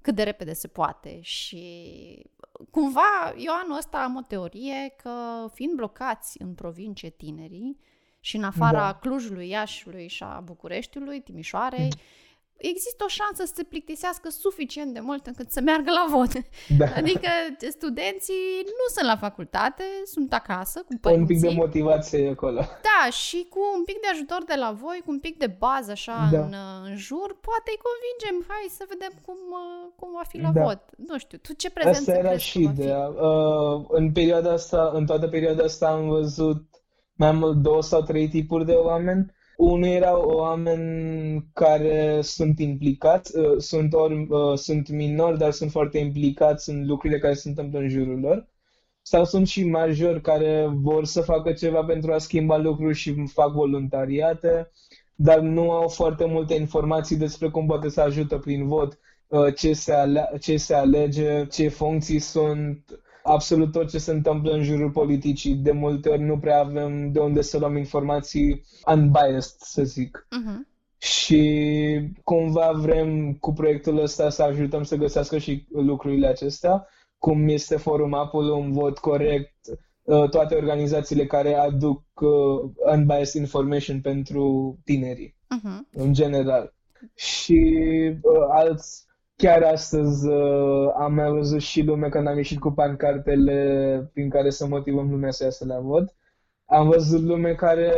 Cât 0.07 0.15
de 0.15 0.23
repede 0.23 0.53
se 0.53 0.69
poate 0.69 1.21
și 1.21 1.63
cumva 2.71 3.35
eu 3.37 3.53
anul 3.63 3.77
ăsta 3.77 4.03
am 4.03 4.17
o 4.17 4.21
teorie 4.21 4.95
că 5.03 5.11
fiind 5.53 5.73
blocați 5.73 6.43
în 6.43 6.55
provincie 6.55 7.11
tinerii 7.11 7.79
și 8.21 8.37
în 8.37 8.45
afara 8.45 8.79
da. 8.79 8.95
Clujului, 8.95 9.49
Iașiului 9.49 10.09
și 10.09 10.23
a 10.23 10.41
Bucureștiului, 10.41 11.21
Timișoarei, 11.21 11.89
există 12.59 13.05
o 13.05 13.09
șansă 13.09 13.43
să 13.45 13.53
se 13.57 13.63
plictisească 13.63 14.29
suficient 14.29 14.95
de 14.95 15.01
mult 15.01 15.27
încât 15.27 15.51
să 15.51 15.61
meargă 15.61 15.91
la 15.91 16.07
vot. 16.15 16.33
Da. 16.81 16.87
Adică 17.01 17.31
studenții 17.79 18.45
nu 18.65 18.87
sunt 18.95 19.07
la 19.07 19.17
facultate, 19.17 19.85
sunt 20.05 20.33
acasă 20.33 20.79
cu 20.89 20.95
părinții. 21.01 21.35
Un 21.35 21.41
pic 21.41 21.49
de 21.49 21.61
motivație 21.63 22.29
acolo. 22.29 22.61
Da, 22.91 23.11
și 23.11 23.47
cu 23.55 23.61
un 23.77 23.85
pic 23.85 23.99
de 24.01 24.09
ajutor 24.13 24.43
de 24.47 24.57
la 24.65 24.71
voi, 24.83 24.99
cu 25.05 25.11
un 25.11 25.21
pic 25.27 25.39
de 25.39 25.51
bază 25.65 25.91
așa 25.91 26.29
da. 26.33 26.39
în, 26.39 26.55
în 26.89 26.97
jur, 26.97 27.29
poate 27.49 27.69
îi 27.73 27.85
convingem, 27.87 28.37
hai 28.51 28.77
să 28.79 28.85
vedem 28.93 29.13
cum, 29.27 29.41
uh, 29.63 29.93
cum 29.99 30.09
va 30.19 30.25
fi 30.29 30.39
la 30.47 30.51
da. 30.55 30.63
vot. 30.63 30.83
Nu 31.11 31.19
știu, 31.19 31.39
tu 31.39 31.53
ce 31.53 31.71
prezență 31.71 32.11
Asta 32.11 32.23
era 32.23 32.37
și 32.37 32.63
ideea. 32.63 33.05
Uh, 33.07 33.85
în 33.89 34.13
perioada 34.13 34.53
asta, 34.53 34.91
în 34.95 35.07
toată 35.07 35.27
perioada 35.29 35.63
asta 35.65 35.87
am 35.89 36.09
văzut 36.09 36.63
mai 37.13 37.33
mult 37.33 37.57
două 37.57 37.83
sau 37.83 38.03
trei 38.03 38.29
tipuri 38.29 38.65
de 38.65 38.73
oameni 38.73 39.35
unul 39.57 39.89
erau 39.89 40.23
oameni 40.29 41.45
care 41.53 42.21
sunt 42.23 42.59
implicați, 42.59 43.37
uh, 43.39 43.59
sunt, 43.59 43.93
ori, 43.95 44.27
uh, 44.31 44.59
sunt 44.59 44.89
minori, 44.89 45.39
dar 45.39 45.51
sunt 45.51 45.71
foarte 45.71 45.99
implicați 45.99 46.71
în 46.71 46.87
lucrurile 46.87 47.19
care 47.19 47.35
se 47.35 47.49
întâmplă 47.49 47.79
în 47.79 47.89
jurul 47.89 48.19
lor. 48.21 48.49
Sau 49.03 49.25
sunt 49.25 49.47
și 49.49 49.65
majori 49.69 50.21
care 50.21 50.67
vor 50.73 51.05
să 51.05 51.21
facă 51.21 51.53
ceva 51.53 51.85
pentru 51.85 52.13
a 52.13 52.19
schimba 52.19 52.57
lucruri 52.57 52.95
și 52.97 53.27
fac 53.27 53.53
voluntariate, 53.53 54.71
dar 55.15 55.39
nu 55.41 55.71
au 55.71 55.89
foarte 55.89 56.25
multe 56.25 56.55
informații 56.55 57.17
despre 57.17 57.49
cum 57.49 57.67
poate 57.67 57.89
să 57.89 58.01
ajută 58.01 58.39
prin 58.39 58.67
vot, 58.67 58.99
uh, 59.27 59.55
ce 59.55 59.73
se, 59.73 59.93
ale- 59.93 60.31
ce 60.41 60.57
se 60.57 60.75
alege, 60.75 61.47
ce 61.47 61.69
funcții 61.69 62.19
sunt, 62.19 63.01
absolut 63.27 63.73
tot 63.73 63.91
ce 63.91 63.99
se 63.99 64.11
întâmplă 64.11 64.53
în 64.53 64.63
jurul 64.63 64.91
politicii. 64.91 65.55
De 65.55 65.73
multe 65.73 66.09
ori 66.09 66.23
nu 66.23 66.39
prea 66.39 66.61
avem 66.61 67.13
de 67.13 67.19
unde 67.19 67.43
să 67.43 67.59
luăm 67.59 67.77
informații 67.77 68.63
unbiased, 68.87 69.57
să 69.59 69.83
zic. 69.83 70.27
Uh-huh. 70.31 70.75
Și 70.99 72.11
cumva 72.25 72.73
vrem 72.73 73.35
cu 73.35 73.53
proiectul 73.53 73.99
ăsta 73.99 74.31
să 74.31 74.43
ajutăm 74.43 74.83
să 74.83 74.97
găsească 74.97 75.39
și 75.39 75.67
lucrurile 75.73 76.27
acestea, 76.27 76.89
cum 77.19 77.49
este 77.49 77.77
Forum 77.77 78.15
Apple, 78.15 78.51
un 78.51 78.73
vot 78.73 78.99
corect, 78.99 79.55
uh, 80.03 80.29
toate 80.29 80.55
organizațiile 80.55 81.27
care 81.27 81.55
aduc 81.55 82.03
uh, 82.21 82.71
unbiased 82.93 83.41
information 83.41 84.01
pentru 84.01 84.77
tinerii, 84.85 85.37
uh-huh. 85.57 85.93
în 85.93 86.13
general. 86.13 86.75
Și 87.15 87.73
uh, 88.23 88.47
alți 88.51 89.06
chiar 89.37 89.63
astăzi 89.63 90.29
uh, 90.29 90.93
am 90.99 91.15
mai 91.15 91.31
văzut 91.31 91.61
și 91.61 91.83
lume 91.83 92.09
când 92.09 92.27
am 92.27 92.37
ieșit 92.37 92.59
cu 92.59 92.71
pancartele 92.71 94.11
prin 94.13 94.31
care 94.31 94.51
să 94.51 94.67
motivăm 94.67 95.11
lumea 95.11 95.31
să 95.31 95.45
iasă 95.45 95.65
la 95.65 95.79
vot. 95.79 96.15
Am 96.65 96.89
văzut 96.89 97.23
lume 97.23 97.55
care 97.55 97.93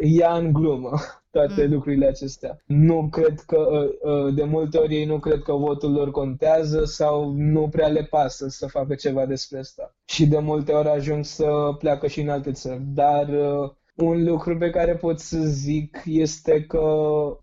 ia 0.00 0.34
în 0.34 0.52
glumă 0.52 0.90
toate 1.30 1.64
mm. 1.64 1.72
lucrurile 1.72 2.06
acestea. 2.06 2.62
Nu 2.66 3.08
cred 3.10 3.40
că, 3.40 3.58
uh, 3.58 4.10
uh, 4.12 4.34
de 4.34 4.44
multe 4.44 4.78
ori 4.78 4.94
ei 4.94 5.04
nu 5.04 5.18
cred 5.18 5.42
că 5.42 5.52
votul 5.52 5.92
lor 5.92 6.10
contează 6.10 6.84
sau 6.84 7.32
nu 7.36 7.68
prea 7.68 7.88
le 7.88 8.02
pasă 8.02 8.48
să 8.48 8.66
facă 8.66 8.94
ceva 8.94 9.26
despre 9.26 9.58
asta. 9.58 9.94
Și 10.04 10.26
de 10.26 10.38
multe 10.38 10.72
ori 10.72 10.88
ajung 10.88 11.24
să 11.24 11.46
pleacă 11.78 12.06
și 12.06 12.20
în 12.20 12.28
alte 12.28 12.52
țări. 12.52 12.82
Dar 12.94 13.28
uh, 13.28 13.70
un 13.96 14.24
lucru 14.24 14.56
pe 14.56 14.70
care 14.70 14.96
pot 14.96 15.18
să 15.18 15.38
zic 15.38 16.02
este 16.04 16.64
că, 16.64 16.82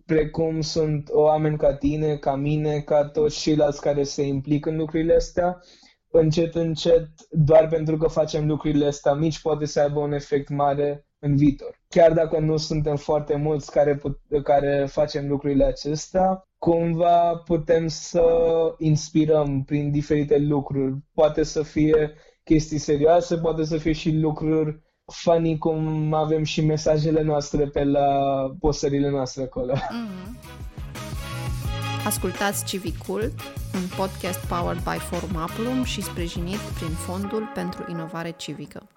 precum 0.05 0.61
sunt 0.61 1.09
oameni 1.11 1.57
ca 1.57 1.75
tine, 1.75 2.15
ca 2.17 2.35
mine, 2.35 2.79
ca 2.79 3.05
toți 3.05 3.39
ceilalți 3.39 3.81
care 3.81 4.03
se 4.03 4.21
implică 4.21 4.69
în 4.69 4.77
lucrurile 4.77 5.15
astea, 5.15 5.59
încet, 6.11 6.55
încet, 6.55 7.07
doar 7.29 7.67
pentru 7.67 7.97
că 7.97 8.07
facem 8.07 8.47
lucrurile 8.47 8.85
astea 8.85 9.13
mici, 9.13 9.41
poate 9.41 9.65
să 9.65 9.79
aibă 9.81 9.99
un 9.99 10.11
efect 10.11 10.49
mare 10.49 11.05
în 11.19 11.35
viitor. 11.35 11.81
Chiar 11.89 12.13
dacă 12.13 12.39
nu 12.39 12.57
suntem 12.57 12.95
foarte 12.95 13.35
mulți 13.35 13.71
care, 13.71 13.95
put- 13.95 14.19
care 14.43 14.85
facem 14.89 15.27
lucrurile 15.27 15.63
acestea, 15.63 16.47
cumva 16.57 17.35
putem 17.35 17.87
să 17.87 18.25
inspirăm 18.77 19.63
prin 19.63 19.91
diferite 19.91 20.37
lucruri. 20.37 20.95
Poate 21.13 21.43
să 21.43 21.63
fie 21.63 22.13
chestii 22.43 22.77
serioase, 22.77 23.37
poate 23.37 23.63
să 23.63 23.77
fie 23.77 23.91
și 23.91 24.11
lucruri 24.11 24.81
funny 25.13 25.57
cum 25.57 26.13
avem 26.13 26.43
și 26.43 26.65
mesajele 26.65 27.21
noastre 27.21 27.65
pe 27.65 27.83
la 27.83 28.07
postările 28.59 29.09
noastre 29.09 29.43
acolo. 29.43 29.73
Mm-hmm. 29.73 30.61
Ascultați 32.05 32.65
Civicul, 32.65 33.33
un 33.73 33.81
podcast 33.97 34.45
powered 34.45 34.83
by 34.83 34.97
Forum 34.97 35.35
Aplum 35.35 35.83
și 35.83 36.01
sprijinit 36.01 36.57
prin 36.57 36.89
Fondul 36.89 37.51
pentru 37.53 37.85
Inovare 37.89 38.33
Civică. 38.37 38.87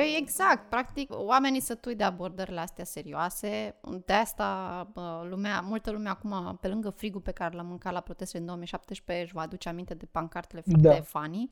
Păi 0.00 0.16
exact, 0.18 0.68
practic, 0.68 1.10
oamenii 1.12 1.60
sătui 1.60 1.94
de 1.94 2.04
abordările 2.04 2.60
astea 2.60 2.84
serioase, 2.84 3.74
de 4.06 4.12
asta 4.12 4.90
lumea, 5.28 5.60
multă 5.60 5.90
lume 5.90 6.08
acum, 6.08 6.58
pe 6.60 6.68
lângă 6.68 6.90
frigul 6.90 7.20
pe 7.20 7.30
care 7.30 7.56
l-am 7.56 7.66
mâncat 7.66 7.92
la 7.92 8.00
protestele 8.00 8.40
în 8.40 8.46
2017, 8.46 9.24
își 9.24 9.34
va 9.34 9.40
aduce 9.40 9.68
aminte 9.68 9.94
de 9.94 10.08
pancartele 10.10 10.62
foarte 10.66 10.88
da. 10.88 11.02
funny 11.02 11.50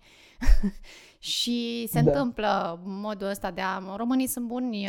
și 1.18 1.86
se 1.90 2.00
da. 2.00 2.10
întâmplă 2.10 2.80
modul 2.84 3.28
ăsta 3.28 3.50
de 3.50 3.60
a, 3.60 3.96
românii 3.96 4.26
sunt 4.26 4.46
buni 4.46 4.88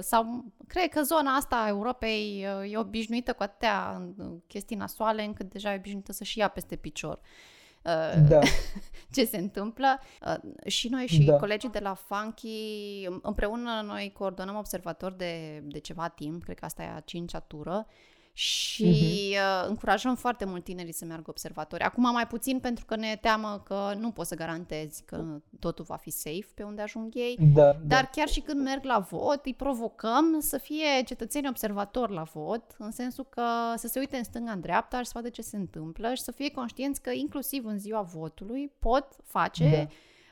sau 0.00 0.44
cred 0.66 0.88
că 0.88 1.02
zona 1.02 1.30
asta 1.30 1.56
a 1.56 1.68
Europei 1.68 2.46
e 2.70 2.78
obișnuită 2.78 3.32
cu 3.32 3.42
atâtea 3.42 4.02
chestii 4.46 4.76
nasoale 4.76 5.24
încât 5.24 5.50
deja 5.50 5.72
e 5.72 5.76
obișnuită 5.76 6.12
să-și 6.12 6.38
ia 6.38 6.48
peste 6.48 6.76
picior. 6.76 7.20
Da. 8.28 8.38
ce 9.12 9.24
se 9.24 9.36
întâmplă. 9.36 10.00
Uh, 10.26 10.66
și 10.66 10.88
noi 10.88 11.06
și 11.06 11.24
da. 11.24 11.36
colegii 11.36 11.68
de 11.68 11.78
la 11.78 11.94
Funky, 11.94 13.08
împreună 13.22 13.82
noi 13.84 14.12
coordonăm 14.12 14.56
observatori 14.56 15.16
de, 15.16 15.62
de 15.64 15.78
ceva 15.78 16.08
timp, 16.08 16.42
cred 16.42 16.58
că 16.58 16.64
asta 16.64 16.82
e 16.82 16.92
a 16.96 17.00
cincea 17.00 17.40
tură, 17.40 17.86
și 18.38 19.36
uh-huh. 19.36 19.66
încurajăm 19.68 20.14
foarte 20.14 20.44
mult 20.44 20.64
tinerii 20.64 20.92
să 20.92 21.04
meargă 21.04 21.30
observatori. 21.30 21.82
Acum 21.82 22.12
mai 22.12 22.26
puțin 22.26 22.58
pentru 22.58 22.84
că 22.84 22.96
ne 22.96 23.18
teamă 23.20 23.62
că 23.64 23.94
nu 23.98 24.10
poți 24.10 24.28
să 24.28 24.34
garantezi 24.34 25.02
că 25.04 25.24
totul 25.58 25.84
va 25.84 25.96
fi 25.96 26.10
safe 26.10 26.46
pe 26.54 26.62
unde 26.62 26.82
ajung 26.82 27.14
ei, 27.14 27.36
da, 27.40 27.62
da. 27.62 27.72
dar 27.72 28.02
da. 28.02 28.08
chiar 28.12 28.28
și 28.28 28.40
când 28.40 28.62
merg 28.62 28.84
la 28.84 28.98
vot, 28.98 29.44
îi 29.44 29.54
provocăm 29.54 30.40
să 30.40 30.58
fie 30.58 31.02
cetățeni 31.06 31.48
observatori 31.48 32.12
la 32.12 32.22
vot, 32.22 32.62
în 32.78 32.90
sensul 32.90 33.26
că 33.28 33.42
să 33.76 33.86
se 33.86 33.98
uite 33.98 34.16
în 34.16 34.24
stânga, 34.24 34.50
în 34.50 34.60
dreapta 34.60 34.98
și 34.98 35.04
să 35.04 35.12
vadă 35.14 35.28
ce 35.28 35.42
se 35.42 35.56
întâmplă 35.56 36.14
și 36.14 36.22
să 36.22 36.32
fie 36.32 36.50
conștienți 36.50 37.02
că 37.02 37.10
inclusiv 37.10 37.64
în 37.64 37.78
ziua 37.78 38.00
votului 38.00 38.72
pot 38.78 39.16
face 39.24 39.88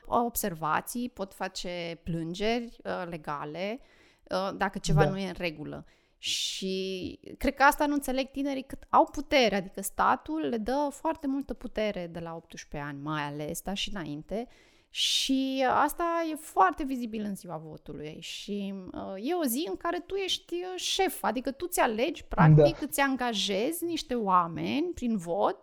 da. 0.07 0.17
observații, 0.17 1.09
pot 1.09 1.33
face 1.33 1.99
plângeri 2.03 2.77
uh, 2.83 3.07
legale 3.09 3.79
uh, 4.23 4.57
dacă 4.57 4.77
ceva 4.77 5.03
da. 5.03 5.09
nu 5.09 5.17
e 5.17 5.27
în 5.27 5.35
regulă. 5.37 5.85
Și 6.17 7.19
cred 7.37 7.53
că 7.53 7.63
asta 7.63 7.85
nu 7.85 7.93
înțeleg 7.93 8.31
tinerii 8.31 8.63
cât 8.63 8.83
au 8.89 9.03
putere, 9.11 9.55
adică 9.55 9.81
statul 9.81 10.39
le 10.39 10.57
dă 10.57 10.87
foarte 10.91 11.27
multă 11.27 11.53
putere 11.53 12.07
de 12.11 12.19
la 12.19 12.35
18 12.35 12.89
ani, 12.89 13.01
mai 13.01 13.21
ales, 13.21 13.61
dar 13.61 13.77
și 13.77 13.89
înainte. 13.93 14.47
Și 14.89 15.65
asta 15.69 16.03
e 16.31 16.35
foarte 16.35 16.83
vizibil 16.83 17.23
în 17.23 17.35
ziua 17.35 17.57
votului 17.57 18.17
și 18.19 18.73
uh, 18.91 19.29
e 19.29 19.33
o 19.33 19.43
zi 19.43 19.65
în 19.69 19.75
care 19.75 19.99
tu 19.99 20.15
ești 20.15 20.53
uh, 20.53 20.79
șef, 20.79 21.23
adică 21.23 21.51
tu 21.51 21.67
ți 21.67 21.79
alegi, 21.79 22.23
practic, 22.23 22.79
da. 22.79 22.85
îți 22.85 22.99
angajezi 22.99 23.83
niște 23.83 24.15
oameni 24.15 24.91
prin 24.93 25.17
vot 25.17 25.59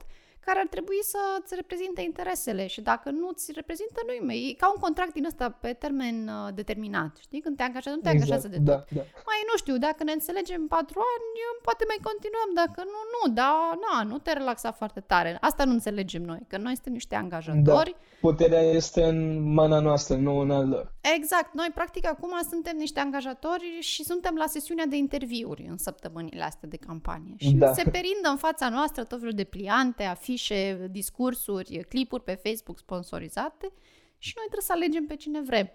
care 0.47 0.59
ar 0.65 0.69
trebui 0.75 1.01
să 1.03 1.21
îți 1.43 1.55
reprezinte 1.55 2.01
interesele 2.03 2.67
și 2.67 2.81
dacă 2.81 3.11
nu 3.11 3.29
ți 3.41 3.53
reprezintă, 3.61 3.99
nu 4.07 4.33
e 4.33 4.55
ca 4.63 4.67
un 4.75 4.81
contract 4.81 5.13
din 5.13 5.25
ăsta 5.31 5.47
pe 5.65 5.73
termen 5.73 6.17
uh, 6.29 6.55
determinat, 6.55 7.13
știi? 7.27 7.41
Când 7.41 7.57
te 7.57 7.63
angajează, 7.63 7.97
nu 7.97 8.03
te 8.03 8.11
exact, 8.11 8.23
angajează 8.23 8.49
de 8.55 8.59
da, 8.71 8.77
tot. 8.77 8.91
Da. 8.97 9.03
Mai 9.31 9.41
nu 9.51 9.57
știu, 9.63 9.77
dacă 9.87 10.01
ne 10.05 10.13
înțelegem 10.13 10.63
patru 10.67 10.99
ani, 11.13 11.39
poate 11.67 11.85
mai 11.91 12.01
continuăm, 12.09 12.51
dacă 12.63 12.81
nu, 12.93 13.01
nu, 13.15 13.23
dar 13.39 13.55
na, 13.85 13.97
nu 14.11 14.19
te 14.19 14.33
relaxa 14.33 14.71
foarte 14.73 15.01
tare. 15.01 15.37
Asta 15.41 15.65
nu 15.65 15.73
înțelegem 15.73 16.23
noi, 16.23 16.43
că 16.49 16.57
noi 16.57 16.75
suntem 16.75 16.93
niște 16.93 17.15
angajatori. 17.15 17.95
Da. 17.99 18.19
Puterea 18.21 18.61
este 18.61 19.03
în 19.03 19.19
mâna 19.59 19.79
noastră, 19.81 20.17
nu 20.17 20.39
în 20.39 20.51
al 20.51 20.69
lor. 20.69 20.94
Exact, 21.13 21.55
noi 21.55 21.71
practic 21.75 22.07
acum 22.07 22.33
suntem 22.49 22.77
niște 22.77 23.01
angajatori 23.01 23.79
și 23.81 24.05
suntem 24.05 24.35
la 24.35 24.47
sesiunea 24.47 24.87
de 24.87 24.97
interviuri 24.97 25.67
în 25.69 25.79
săptămânile 25.79 26.43
astea 26.43 26.69
de 26.69 26.77
campanie. 26.77 27.35
Și 27.39 27.53
da. 27.53 27.73
se 27.73 27.83
perindă 27.83 28.29
în 28.29 28.37
fața 28.37 28.69
noastră 28.69 29.05
tot 29.05 29.19
felul 29.19 29.35
de 29.35 29.45
pliante, 29.45 30.03
afișe, 30.03 30.55
afișe, 30.55 30.87
discursuri, 30.91 31.85
clipuri 31.89 32.23
pe 32.23 32.41
Facebook 32.45 32.79
sponsorizate 32.79 33.73
și 34.19 34.33
noi 34.37 34.45
trebuie 34.47 34.67
să 34.67 34.73
alegem 34.73 35.07
pe 35.07 35.17
cine 35.17 35.41
vrem. 35.41 35.71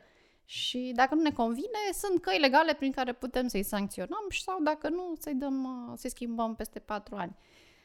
Și 0.46 0.92
dacă 0.96 1.16
nu 1.16 1.22
ne 1.22 1.32
convine, 1.32 1.80
sunt 1.94 2.22
căi 2.22 2.40
legale 2.40 2.74
prin 2.74 2.92
care 2.92 3.14
putem 3.14 3.48
să-i 3.48 3.64
sancționăm 3.64 4.26
sau 4.44 4.62
dacă 4.64 4.90
nu, 4.90 5.14
să-i 5.20 5.34
dăm, 5.34 5.68
să-i 5.98 6.10
schimbăm 6.10 6.56
peste 6.56 6.80
patru 6.80 7.16
ani. 7.16 7.36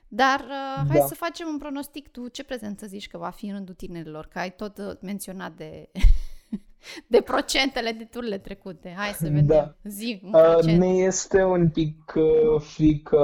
Dar 0.08 0.40
uh, 0.40 0.84
hai 0.88 0.98
da. 0.98 1.06
să 1.06 1.14
facem 1.14 1.48
un 1.48 1.58
pronostic. 1.58 2.08
Tu 2.08 2.28
ce 2.28 2.44
prezență 2.44 2.86
zici 2.86 3.08
că 3.08 3.18
va 3.18 3.30
fi 3.30 3.46
în 3.46 3.54
rândul 3.54 3.74
tinerilor? 3.74 4.26
Că 4.26 4.38
ai 4.38 4.54
tot 4.54 4.78
uh, 4.78 4.92
menționat 5.00 5.52
de, 5.52 5.90
de 7.06 7.20
procentele 7.20 7.92
de 7.92 8.04
turile 8.04 8.38
trecute. 8.38 8.94
Hai 8.96 9.10
să 9.10 9.24
vedem. 9.24 9.46
Da. 9.46 9.76
Zi, 9.84 10.20
un 10.22 10.32
uh, 10.34 10.78
ne 10.78 10.86
este 10.86 11.42
un 11.42 11.68
pic 11.68 12.12
uh, 12.16 12.60
frică 12.60 13.18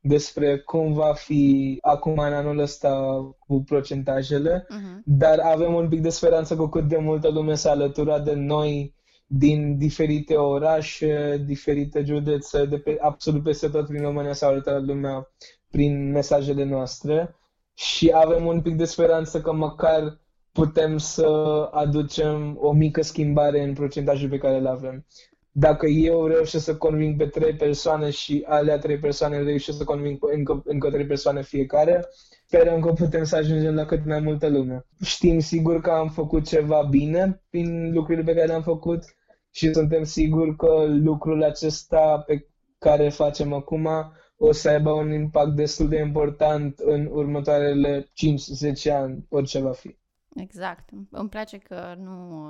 despre 0.00 0.58
cum 0.58 0.92
va 0.92 1.12
fi 1.12 1.78
acum 1.80 2.18
în 2.18 2.32
anul 2.32 2.58
ăsta 2.58 3.20
cu 3.38 3.62
procentajele, 3.62 4.66
uh-huh. 4.66 5.02
dar 5.04 5.38
avem 5.38 5.74
un 5.74 5.88
pic 5.88 6.00
de 6.00 6.08
speranță 6.08 6.56
cu 6.56 6.66
cât 6.66 6.88
de 6.88 6.96
multă 6.96 7.28
lume 7.28 7.54
s-a 7.54 7.70
alăturat 7.70 8.24
de 8.24 8.34
noi 8.34 8.94
din 9.26 9.78
diferite 9.78 10.34
orașe, 10.34 11.42
diferite 11.46 12.02
județe, 12.04 12.64
de 12.64 12.78
pe, 12.78 12.96
absolut 13.00 13.42
peste 13.42 13.68
tot 13.68 13.86
prin 13.86 14.02
România 14.02 14.32
s-a 14.32 14.46
alăturat 14.46 14.84
lumea 14.84 15.30
prin 15.70 16.10
mesajele 16.10 16.64
noastre 16.64 17.36
și 17.74 18.10
avem 18.14 18.46
un 18.46 18.60
pic 18.60 18.76
de 18.76 18.84
speranță 18.84 19.40
că 19.40 19.52
măcar 19.52 20.20
putem 20.52 20.98
să 20.98 21.26
aducem 21.72 22.56
o 22.60 22.72
mică 22.72 23.02
schimbare 23.02 23.62
în 23.62 23.72
procentajul 23.72 24.28
pe 24.28 24.38
care 24.38 24.58
îl 24.58 24.66
avem 24.66 25.06
dacă 25.52 25.86
eu 25.86 26.26
reușesc 26.26 26.64
să 26.64 26.76
conving 26.76 27.16
pe 27.16 27.26
trei 27.26 27.54
persoane 27.54 28.10
și 28.10 28.44
alea 28.46 28.78
trei 28.78 28.98
persoane 28.98 29.42
reușesc 29.42 29.78
să 29.78 29.84
conving 29.84 30.18
încă, 30.20 30.62
încă 30.64 30.90
trei 30.90 31.06
persoane 31.06 31.42
fiecare, 31.42 32.04
sperăm 32.46 32.80
că 32.80 32.92
putem 32.92 33.24
să 33.24 33.36
ajungem 33.36 33.74
la 33.74 33.84
cât 33.84 34.06
mai 34.06 34.20
multă 34.20 34.48
lume. 34.48 34.86
Știm 35.04 35.38
sigur 35.38 35.80
că 35.80 35.90
am 35.90 36.08
făcut 36.08 36.46
ceva 36.46 36.82
bine 36.90 37.42
prin 37.50 37.92
lucrurile 37.92 38.24
pe 38.24 38.34
care 38.34 38.46
le-am 38.46 38.62
făcut 38.62 39.04
și 39.50 39.72
suntem 39.72 40.02
siguri 40.02 40.56
că 40.56 40.84
lucrul 40.88 41.42
acesta 41.42 42.22
pe 42.26 42.46
care 42.78 43.08
facem 43.08 43.52
acum 43.52 43.88
o 44.36 44.52
să 44.52 44.68
aibă 44.68 44.90
un 44.90 45.12
impact 45.12 45.56
destul 45.56 45.88
de 45.88 45.98
important 45.98 46.78
în 46.78 47.08
următoarele 47.10 48.10
5-10 48.88 48.92
ani, 48.92 49.26
orice 49.28 49.58
va 49.60 49.72
fi. 49.72 49.96
Exact. 50.34 50.90
Îmi 51.10 51.28
place 51.28 51.58
că 51.58 51.94
nu 51.98 52.40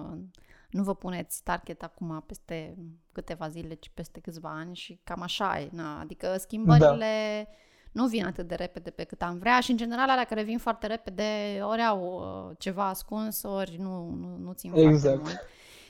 nu 0.73 0.83
vă 0.83 0.95
puneți 0.95 1.43
target 1.43 1.83
acum 1.83 2.25
peste 2.27 2.77
câteva 3.13 3.49
zile, 3.49 3.75
ci 3.75 3.91
peste 3.95 4.21
câțiva 4.21 4.51
ani 4.51 4.75
și 4.75 5.01
cam 5.05 5.23
așa 5.23 5.61
e. 5.61 5.69
Na. 5.73 6.01
Adică 6.01 6.37
schimbările 6.39 7.45
da. 7.45 7.51
nu 7.93 8.07
vin 8.07 8.25
atât 8.25 8.49
de 8.49 8.55
repede 8.55 8.91
pe 8.91 9.05
cât 9.05 9.23
am 9.23 9.39
vrea 9.39 9.61
și 9.61 9.71
în 9.71 9.77
general 9.77 10.09
alea 10.09 10.25
care 10.25 10.43
vin 10.43 10.59
foarte 10.59 10.87
repede 10.87 11.25
ori 11.63 11.83
au 11.83 12.01
uh, 12.03 12.57
ceva 12.59 12.89
ascuns, 12.89 13.43
ori 13.43 13.77
nu, 13.79 14.11
nu, 14.11 14.37
nu 14.37 14.53
țin 14.53 14.73
exact. 14.75 15.01
foarte 15.01 15.23
mult. 15.23 15.41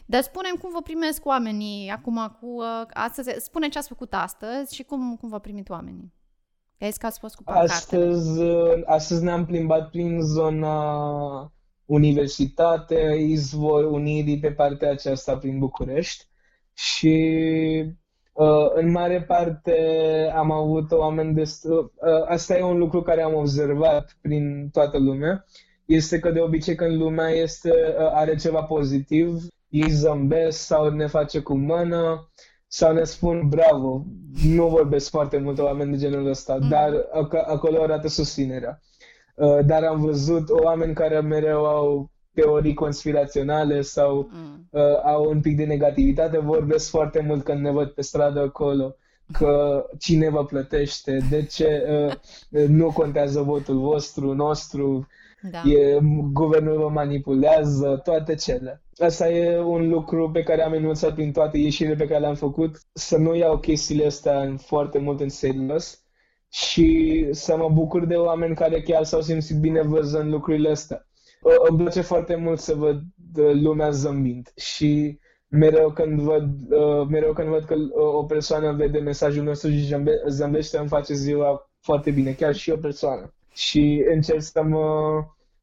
Dar 0.07 0.23
spunem 0.23 0.55
cum 0.55 0.71
vă 0.73 0.83
primesc 0.83 1.27
oamenii 1.27 1.89
acum 1.89 2.37
cu... 2.41 2.47
Uh, 2.47 2.87
astăzi, 2.93 3.31
spune 3.39 3.69
ce 3.69 3.79
ați 3.79 3.89
făcut 3.89 4.15
astăzi 4.15 4.75
și 4.75 4.83
cum, 4.83 5.17
cum 5.17 5.29
vă 5.29 5.39
primit 5.39 5.69
oamenii. 5.69 6.13
Ai 6.81 6.89
zis 6.89 6.97
că 6.97 7.07
ați 7.07 7.19
fost 7.19 7.35
cu 7.35 7.43
Astăzi, 7.47 8.41
uh, 8.41 8.83
astăzi 8.85 9.25
ne-am 9.25 9.47
plimbat 9.47 9.91
prin 9.91 10.21
zona 10.21 11.53
universitate, 11.93 13.17
izvor 13.19 13.85
unirii 13.85 14.39
pe 14.39 14.53
partea 14.53 14.91
aceasta 14.91 15.37
prin 15.37 15.59
București 15.59 16.25
și 16.75 17.17
Uh, 18.33 18.71
în 18.75 18.91
mare 18.91 19.23
parte 19.23 19.73
am 20.35 20.51
avut 20.51 20.93
oameni 20.93 21.35
destul... 21.35 21.93
Uh, 21.95 22.29
asta 22.29 22.57
e 22.57 22.63
un 22.63 22.79
lucru 22.79 23.03
care 23.03 23.23
am 23.23 23.35
observat 23.35 24.17
prin 24.21 24.69
toată 24.73 24.99
lumea. 24.99 25.45
Este 25.85 26.19
că 26.19 26.31
de 26.31 26.41
obicei 26.41 26.75
când 26.75 26.97
lumea 27.01 27.29
este, 27.29 27.71
uh, 27.71 28.11
are 28.13 28.35
ceva 28.37 28.63
pozitiv, 28.63 29.43
ei 29.69 29.91
zâmbesc 29.91 30.59
sau 30.59 30.91
ne 30.91 31.07
face 31.07 31.41
cu 31.41 31.55
mână 31.55 32.31
sau 32.67 32.93
ne 32.93 33.05
spun 33.05 33.49
bravo. 33.49 34.05
Nu 34.45 34.69
vorbesc 34.69 35.11
foarte 35.11 35.39
mult 35.39 35.59
oameni 35.59 35.91
de 35.91 35.97
genul 35.97 36.27
ăsta, 36.27 36.57
mm. 36.61 36.69
dar 36.69 36.91
ac- 36.93 37.47
acolo 37.47 37.83
arată 37.83 38.09
susținerea. 38.09 38.81
Uh, 39.43 39.59
dar 39.67 39.83
am 39.83 40.01
văzut 40.01 40.51
oameni 40.51 40.95
care 40.95 41.21
mereu 41.21 41.67
au 41.67 42.11
teorii 42.35 42.75
conspiraționale 42.75 43.81
sau 43.81 44.29
mm. 44.33 44.69
uh, 44.71 44.83
au 45.05 45.29
un 45.31 45.41
pic 45.41 45.57
de 45.57 45.65
negativitate, 45.65 46.39
vorbesc 46.39 46.91
foarte 46.91 47.21
mult 47.27 47.45
când 47.45 47.61
ne 47.61 47.71
văd 47.71 47.89
pe 47.89 48.03
stradă 48.03 48.41
acolo 48.41 48.97
că 49.33 49.85
cine 49.99 50.29
vă 50.29 50.45
plătește, 50.45 51.19
de 51.31 51.45
ce 51.45 51.83
uh, 52.51 52.67
nu 52.67 52.93
contează 52.93 53.43
votul 53.43 53.79
vostru, 53.79 54.35
nostru, 54.35 55.07
da. 55.51 55.63
e, 55.71 55.99
guvernul 56.33 56.79
vă 56.79 56.89
manipulează, 56.89 58.01
toate 58.05 58.35
cele. 58.35 58.83
Asta 58.99 59.31
e 59.31 59.59
un 59.59 59.89
lucru 59.89 60.31
pe 60.31 60.43
care 60.43 60.63
am 60.63 60.73
enunțat 60.73 61.15
prin 61.15 61.33
toate 61.33 61.59
ieșirile 61.59 61.95
pe 61.97 62.07
care 62.07 62.21
le-am 62.21 62.35
făcut, 62.35 62.81
să 62.93 63.17
nu 63.17 63.35
iau 63.35 63.59
chestiile 63.59 64.07
astea 64.07 64.55
foarte 64.57 64.99
mult 64.99 65.21
în 65.21 65.29
serios 65.29 66.02
și 66.53 67.29
să 67.31 67.57
mă 67.57 67.69
bucur 67.69 68.05
de 68.07 68.15
oameni 68.15 68.55
care 68.55 68.83
chiar 68.83 69.05
s-au 69.05 69.21
simțit 69.21 69.61
bine 69.61 69.83
văzând 69.83 70.31
lucrurile 70.33 70.71
astea. 70.71 71.07
Îmi 71.69 71.79
place 71.79 72.01
foarte 72.01 72.35
mult 72.35 72.59
să 72.59 72.75
văd 72.75 73.01
uh, 73.37 73.53
lumea 73.53 73.91
zâmbind 73.91 74.53
și 74.57 75.19
mereu 75.49 75.91
când 75.91 76.21
văd, 76.21 76.49
uh, 76.71 77.07
mereu 77.09 77.33
când 77.33 77.49
văd 77.49 77.65
că 77.65 77.75
uh, 77.75 78.15
o 78.15 78.25
persoană 78.25 78.73
vede 78.73 78.99
mesajul 78.99 79.45
nostru 79.45 79.71
și 79.71 79.97
zâmbește, 80.27 80.79
îmi 80.79 80.89
face 80.89 81.15
ziua 81.15 81.71
foarte 81.81 82.11
bine, 82.11 82.33
chiar 82.33 82.55
și 82.55 82.71
o 82.71 82.77
persoană. 82.77 83.35
Și 83.53 84.05
încerc 84.15 84.43
să 84.43 84.63
mă 84.63 84.87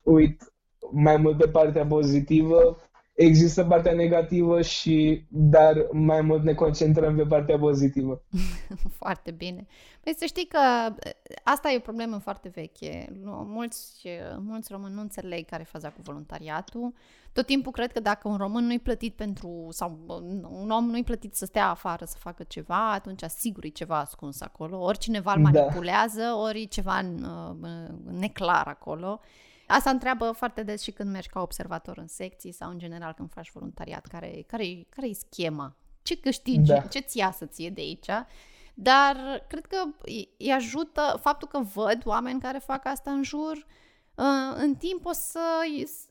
uit 0.04 0.54
mai 0.92 1.18
mult 1.18 1.38
pe 1.38 1.48
partea 1.48 1.86
pozitivă 1.86 2.78
există 3.20 3.64
partea 3.64 3.94
negativă 3.94 4.62
și 4.62 5.26
dar 5.28 5.88
mai 5.92 6.22
mult 6.22 6.44
ne 6.44 6.54
concentrăm 6.54 7.16
pe 7.16 7.24
partea 7.24 7.58
pozitivă. 7.58 8.22
foarte 9.02 9.32
bine. 9.32 9.68
Păi 10.04 10.16
să 10.18 10.26
știi 10.26 10.48
că 10.48 10.60
asta 11.44 11.72
e 11.72 11.78
o 11.78 11.80
problemă 11.80 12.18
foarte 12.18 12.50
veche. 12.50 13.20
Mulți, 13.46 14.08
mulți 14.38 14.72
români 14.72 14.94
nu 14.94 15.02
înțeleg 15.02 15.46
care 15.46 15.62
e 15.62 15.72
faza 15.72 15.90
cu 15.90 16.02
voluntariatul. 16.02 16.94
Tot 17.34 17.46
timpul 17.46 17.72
cred 17.72 17.92
că 17.92 18.00
dacă 18.00 18.28
un 18.28 18.38
român 18.38 18.66
nu-i 18.66 18.80
plătit 18.80 19.16
pentru, 19.16 19.68
sau 19.70 20.00
un 20.50 20.70
om 20.70 20.86
nu-i 20.86 21.04
plătit 21.04 21.36
să 21.36 21.46
stea 21.46 21.70
afară 21.70 22.06
să 22.06 22.16
facă 22.20 22.44
ceva, 22.48 22.92
atunci 22.92 23.24
sigur 23.24 23.64
e 23.64 23.68
ceva 23.68 23.98
ascuns 24.00 24.42
acolo. 24.42 24.80
Ori 24.80 24.98
cineva 24.98 25.34
îl 25.34 25.44
da. 25.44 25.50
manipulează, 25.50 26.22
da. 26.22 26.38
ori 26.38 26.62
e 26.62 26.66
ceva 26.66 27.02
neclar 28.06 28.68
acolo. 28.68 29.20
Asta 29.72 29.90
întreabă 29.90 30.32
foarte 30.32 30.64
des 30.64 30.82
și 30.82 30.92
când 30.92 31.12
mergi 31.12 31.30
ca 31.30 31.42
observator 31.42 31.98
în 31.98 32.08
secții 32.08 32.52
sau 32.52 32.70
în 32.70 32.78
general 32.78 33.14
când 33.14 33.30
faci 33.30 33.52
voluntariat, 33.52 34.06
care, 34.06 34.44
care, 34.48 34.86
care 34.90 35.08
e 35.08 35.14
schema? 35.14 35.76
Ce 36.02 36.18
câștigi? 36.18 36.72
Da. 36.72 36.80
Ce-ți 36.80 37.18
ia 37.18 37.32
să 37.32 37.46
ție 37.46 37.70
de 37.70 37.82
aici? 37.82 38.10
Dar 38.74 39.46
cred 39.48 39.66
că 39.66 39.84
îi 40.38 40.52
ajută 40.52 41.20
faptul 41.22 41.48
că 41.48 41.60
văd 41.60 42.02
oameni 42.06 42.42
care 42.42 42.58
fac 42.58 42.86
asta 42.86 43.12
în 43.12 43.24
jur, 43.24 43.66
uh, 44.16 44.56
în 44.56 44.76
timp 44.76 45.06
o 45.06 45.12
să 45.14 45.40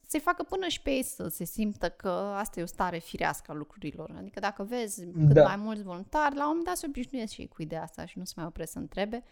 se 0.06 0.18
facă 0.18 0.42
până 0.42 0.66
și 0.68 0.82
pe 0.82 0.90
ei 0.90 1.02
să 1.02 1.28
se 1.28 1.44
simtă 1.44 1.88
că 1.88 2.08
asta 2.36 2.60
e 2.60 2.62
o 2.62 2.66
stare 2.66 2.98
firească 2.98 3.50
a 3.50 3.54
lucrurilor. 3.54 4.14
Adică 4.18 4.40
dacă 4.40 4.62
vezi 4.62 5.04
cât 5.04 5.32
da. 5.32 5.42
mai 5.42 5.56
mulți 5.56 5.82
voluntari, 5.82 6.34
la 6.34 6.42
un 6.42 6.46
moment 6.48 6.66
dat 6.66 6.76
se 6.76 6.86
obișnuiesc 6.88 7.32
și 7.32 7.46
cu 7.46 7.62
ideea 7.62 7.82
asta 7.82 8.06
și 8.06 8.18
nu 8.18 8.24
se 8.24 8.32
mai 8.36 8.44
opresc 8.46 8.72
să 8.72 8.78
întrebe. 8.78 9.24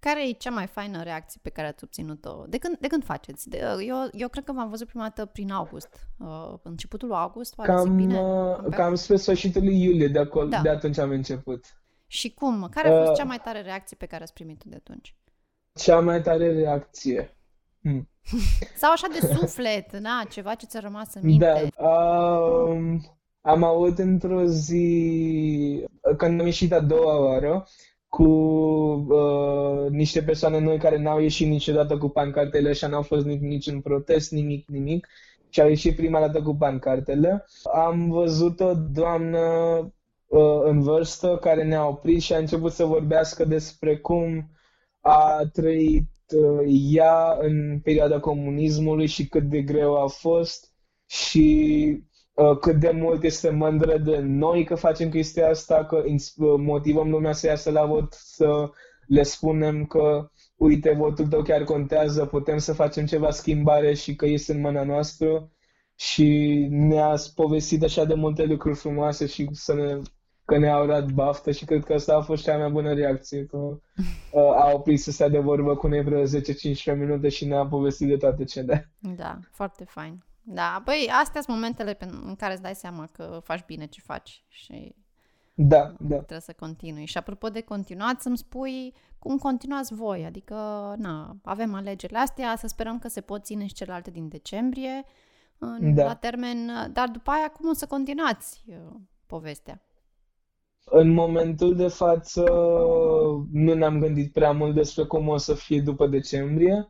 Care 0.00 0.28
e 0.28 0.32
cea 0.32 0.50
mai 0.50 0.66
faină 0.66 1.02
reacție 1.02 1.40
pe 1.42 1.50
care 1.50 1.66
ați 1.66 1.84
obținut-o? 1.84 2.44
De 2.48 2.58
când, 2.58 2.78
de 2.78 2.86
când 2.86 3.04
faceți? 3.04 3.48
De, 3.48 3.58
eu, 3.86 4.08
eu 4.12 4.28
cred 4.28 4.44
că 4.44 4.52
v-am 4.52 4.68
văzut 4.68 4.86
prima 4.86 5.02
dată 5.02 5.24
prin 5.24 5.50
august. 5.50 6.08
Uh, 6.18 6.54
începutul 6.62 7.12
august, 7.12 7.54
cam, 7.54 7.96
bine? 7.96 8.20
Uh, 8.20 8.56
cam 8.70 8.94
spre 8.94 9.16
sfârșitul 9.16 9.62
iulie, 9.62 10.08
de, 10.08 10.18
acolo, 10.18 10.48
da. 10.48 10.60
de 10.60 10.68
atunci 10.68 10.98
am 10.98 11.10
început. 11.10 11.64
Și 12.06 12.34
cum? 12.34 12.68
Care 12.70 12.88
a 12.88 12.98
fost 12.98 13.10
uh, 13.10 13.16
cea 13.16 13.24
mai 13.24 13.38
tare 13.38 13.60
reacție 13.60 13.96
pe 13.96 14.06
care 14.06 14.22
ați 14.22 14.32
primit-o 14.32 14.64
de 14.68 14.76
atunci? 14.76 15.16
Cea 15.72 16.00
mai 16.00 16.22
tare 16.22 16.52
reacție? 16.52 17.36
Hmm. 17.82 18.08
Sau 18.80 18.92
așa 18.92 19.06
de 19.12 19.34
suflet, 19.34 19.96
na, 19.96 20.26
ceva 20.30 20.54
ce 20.54 20.66
ți-a 20.66 20.80
rămas 20.80 21.14
în 21.14 21.20
minte? 21.24 21.70
Da, 21.76 21.88
um, 21.88 23.00
am 23.40 23.62
avut 23.62 23.98
într-o 23.98 24.44
zi, 24.44 25.84
când 26.16 26.40
am 26.40 26.46
ieșit 26.46 26.72
a 26.72 26.80
doua 26.80 27.18
oară, 27.18 27.66
cu 28.08 28.24
uh, 29.08 29.90
niște 29.90 30.22
persoane 30.22 30.58
noi 30.58 30.78
care 30.78 30.98
n-au 30.98 31.20
ieșit 31.20 31.48
niciodată 31.48 31.98
cu 31.98 32.08
pancartele 32.08 32.72
și 32.72 32.84
n-au 32.84 33.02
fost 33.02 33.26
nici, 33.26 33.40
nici 33.40 33.66
în 33.66 33.80
protest, 33.80 34.30
nimic, 34.30 34.68
nimic. 34.68 35.08
Și 35.48 35.60
au 35.60 35.68
ieșit 35.68 35.96
prima 35.96 36.20
dată 36.20 36.42
cu 36.42 36.54
pancartele. 36.54 37.44
Am 37.74 38.10
văzut 38.10 38.60
o 38.60 38.74
doamnă 38.74 39.38
uh, 40.26 40.60
în 40.64 40.80
vârstă 40.80 41.38
care 41.40 41.64
ne-a 41.64 41.86
oprit 41.86 42.20
și 42.20 42.32
a 42.32 42.38
început 42.38 42.72
să 42.72 42.84
vorbească 42.84 43.44
despre 43.44 43.98
cum 43.98 44.50
a 45.00 45.42
trăit 45.52 46.10
uh, 46.36 46.66
ea 46.92 47.36
în 47.40 47.80
perioada 47.80 48.20
comunismului 48.20 49.06
și 49.06 49.28
cât 49.28 49.42
de 49.42 49.62
greu 49.62 50.02
a 50.02 50.06
fost 50.06 50.72
și 51.06 51.46
Uh, 51.88 52.17
cât 52.60 52.76
de 52.76 52.90
mult 52.90 53.22
este 53.22 53.50
mândră 53.50 53.98
de 53.98 54.18
noi 54.18 54.64
că 54.64 54.74
facem 54.74 55.08
chestia 55.08 55.48
asta, 55.48 55.84
că 55.84 56.02
uh, 56.06 56.54
motivăm 56.58 57.10
lumea 57.10 57.32
să 57.32 57.46
iasă 57.46 57.70
la 57.70 57.86
vot, 57.86 58.12
să 58.12 58.70
le 59.06 59.22
spunem 59.22 59.84
că 59.84 60.30
uite, 60.56 60.94
votul 60.98 61.26
tău 61.26 61.42
chiar 61.42 61.64
contează, 61.64 62.24
putem 62.24 62.58
să 62.58 62.72
facem 62.72 63.06
ceva 63.06 63.30
schimbare 63.30 63.94
și 63.94 64.14
că 64.14 64.26
este 64.26 64.52
în 64.52 64.60
mâna 64.60 64.84
noastră 64.84 65.50
și 65.94 66.66
ne-a 66.70 67.14
povestit 67.34 67.82
așa 67.82 68.04
de 68.04 68.14
multe 68.14 68.44
lucruri 68.44 68.76
frumoase 68.76 69.26
și 69.26 69.48
să 69.52 69.74
ne, 69.74 69.98
că 70.44 70.58
ne-au 70.58 70.86
dat 70.86 71.10
baftă 71.10 71.50
și 71.50 71.64
cred 71.64 71.84
că 71.84 71.92
asta 71.92 72.16
a 72.16 72.20
fost 72.20 72.42
cea 72.42 72.56
mai 72.58 72.70
bună 72.70 72.94
reacție, 72.94 73.44
că 73.44 73.56
uh, 73.56 73.80
a 74.32 74.70
oprit 74.74 75.00
să 75.00 75.10
stea 75.10 75.28
de 75.28 75.38
vorbă 75.38 75.76
cu 75.76 75.86
noi 75.86 76.02
vreo 76.02 76.22
10-15 76.22 76.98
minute 76.98 77.28
și 77.28 77.46
ne-a 77.46 77.66
povestit 77.66 78.08
de 78.08 78.16
toate 78.16 78.44
cele. 78.44 78.92
Da, 79.16 79.38
foarte 79.50 79.84
fain. 79.84 80.24
Da, 80.50 80.82
băi, 80.84 81.10
astea 81.22 81.40
sunt 81.40 81.56
momentele 81.56 81.96
în 82.00 82.34
care 82.36 82.52
îți 82.52 82.62
dai 82.62 82.74
seama 82.74 83.08
că 83.12 83.40
faci 83.42 83.64
bine 83.66 83.86
ce 83.86 84.00
faci 84.00 84.44
și 84.48 84.94
da, 85.54 85.94
da. 85.98 86.16
trebuie 86.16 86.40
să 86.40 86.54
continui. 86.58 87.06
Și 87.06 87.18
apropo 87.18 87.48
de 87.48 87.60
continuat, 87.60 88.20
să-mi 88.20 88.36
spui 88.36 88.94
cum 89.18 89.38
continuați 89.38 89.94
voi, 89.94 90.24
adică, 90.24 90.54
na, 90.98 91.36
avem 91.42 91.74
alegerile 91.74 92.18
astea, 92.18 92.56
să 92.56 92.66
sperăm 92.66 92.98
că 92.98 93.08
se 93.08 93.20
pot 93.20 93.44
ține 93.44 93.66
și 93.66 93.74
celelalte 93.74 94.10
din 94.10 94.28
decembrie, 94.28 95.04
în, 95.58 95.94
da. 95.94 96.04
la 96.04 96.14
termen, 96.14 96.70
dar 96.92 97.08
după 97.08 97.30
aia 97.30 97.48
cum 97.48 97.68
o 97.68 97.72
să 97.72 97.86
continuați 97.86 98.64
uh, 98.66 99.00
povestea? 99.26 99.82
În 100.84 101.12
momentul 101.12 101.76
de 101.76 101.88
față 101.88 102.42
nu 103.52 103.74
ne-am 103.74 103.98
gândit 103.98 104.32
prea 104.32 104.52
mult 104.52 104.74
despre 104.74 105.04
cum 105.04 105.28
o 105.28 105.36
să 105.36 105.54
fie 105.54 105.80
după 105.80 106.06
decembrie 106.06 106.88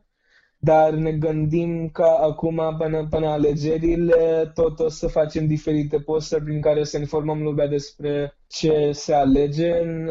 dar 0.61 0.93
ne 0.93 1.11
gândim 1.11 1.89
că 1.89 2.05
acum, 2.21 2.75
până, 2.77 3.07
până 3.09 3.27
alegerile, 3.27 4.51
tot 4.53 4.79
o 4.79 4.89
să 4.89 5.07
facem 5.07 5.47
diferite 5.47 5.99
postări 5.99 6.43
prin 6.43 6.61
care 6.61 6.83
să 6.83 6.97
informăm 6.97 7.41
lumea 7.41 7.67
despre 7.67 8.33
ce 8.47 8.89
se 8.93 9.13
alege 9.13 9.79
în, 9.81 10.09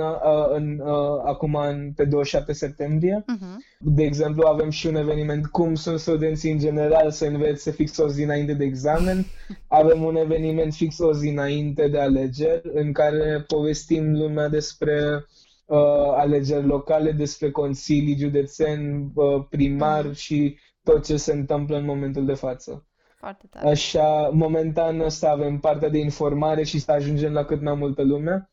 în, 0.55 0.81
în, 0.81 0.81
acum 1.25 1.55
în, 1.55 1.93
pe 1.97 2.05
27 2.05 2.53
septembrie. 2.53 3.25
Uh-huh. 3.25 3.79
De 3.79 4.03
exemplu, 4.03 4.47
avem 4.47 4.71
și 4.71 4.87
un 4.87 4.95
eveniment 4.95 5.47
cum 5.47 5.75
sunt 5.75 5.99
studenții 5.99 6.53
în 6.53 6.59
general 6.59 7.11
să 7.11 7.25
învețe 7.27 7.71
fix 7.71 7.97
o 7.97 8.09
zi 8.09 8.23
înainte 8.23 8.55
de 8.55 8.65
examen. 8.65 9.25
Avem 9.67 10.03
un 10.03 10.17
eveniment 10.17 10.75
fix 10.75 10.99
o 10.99 11.13
zi 11.13 11.29
înainte 11.29 11.89
de 11.89 11.99
alegeri 11.99 12.71
în 12.75 12.93
care 12.93 13.45
povestim 13.47 14.13
lumea 14.13 14.49
despre 14.49 15.27
uh, 15.69 16.13
alegeri 16.17 16.67
locale, 16.67 17.13
despre 17.13 17.51
consilii 17.51 18.17
județeni, 18.19 19.11
uh, 19.15 19.45
primar 19.51 20.05
mm. 20.05 20.13
și 20.13 20.57
tot 20.83 21.05
ce 21.05 21.17
se 21.17 21.33
întâmplă 21.33 21.77
în 21.77 21.85
momentul 21.85 22.25
de 22.27 22.35
față. 22.35 22.87
Foarte 23.19 23.47
tare. 23.51 23.69
Așa, 23.69 24.31
momentan 24.33 25.01
ăsta 25.01 25.31
avem 25.31 25.59
partea 25.59 25.89
de 25.89 25.99
informare 25.99 26.63
și 26.65 26.79
să 26.79 26.93
ajungem 26.93 27.33
la 27.33 27.45
cât 27.45 27.63
mai 27.63 27.75
multă 27.75 28.03
lume. 28.03 28.51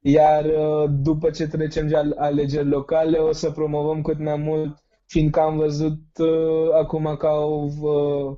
Iar 0.00 0.44
uh, 0.44 0.90
după 1.02 1.30
ce 1.30 1.46
trecem 1.46 1.86
de 1.86 1.96
alegeri 2.16 2.68
locale, 2.68 3.18
o 3.18 3.32
să 3.32 3.50
promovăm 3.50 4.02
cât 4.02 4.18
mai 4.18 4.36
mult, 4.36 4.84
fiindcă 5.06 5.40
am 5.40 5.56
văzut 5.56 6.00
uh, 6.18 6.72
acum 6.74 7.16
că 7.18 7.26
au, 7.26 7.64
uh, 7.80 8.36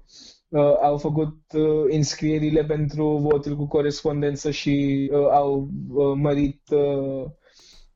uh, 0.48 0.74
au 0.82 0.96
făcut 0.96 1.36
uh, 1.54 1.84
inscrierile 1.88 2.64
pentru 2.64 3.16
votul 3.16 3.56
cu 3.56 3.66
corespondență 3.66 4.50
și 4.50 5.08
uh, 5.12 5.26
au 5.30 5.68
uh, 5.94 6.12
mărit 6.16 6.62
uh, 6.70 7.24
Uh, 7.24 7.26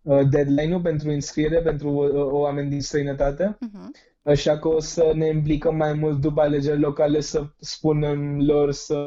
deadline-ul 0.02 0.80
pentru 0.80 1.10
înscriere 1.10 1.60
pentru 1.60 1.88
uh, 1.90 2.10
oameni 2.14 2.70
din 2.70 2.80
străinătate. 2.80 3.58
Uh-huh. 3.66 4.10
Așa 4.24 4.58
că 4.58 4.68
o 4.68 4.80
să 4.80 5.12
ne 5.14 5.26
implicăm 5.26 5.76
mai 5.76 5.92
mult 5.92 6.20
după 6.20 6.40
alegeri 6.40 6.80
locale 6.80 7.20
să 7.20 7.46
spunem 7.58 8.40
lor 8.40 8.72
să 8.72 9.04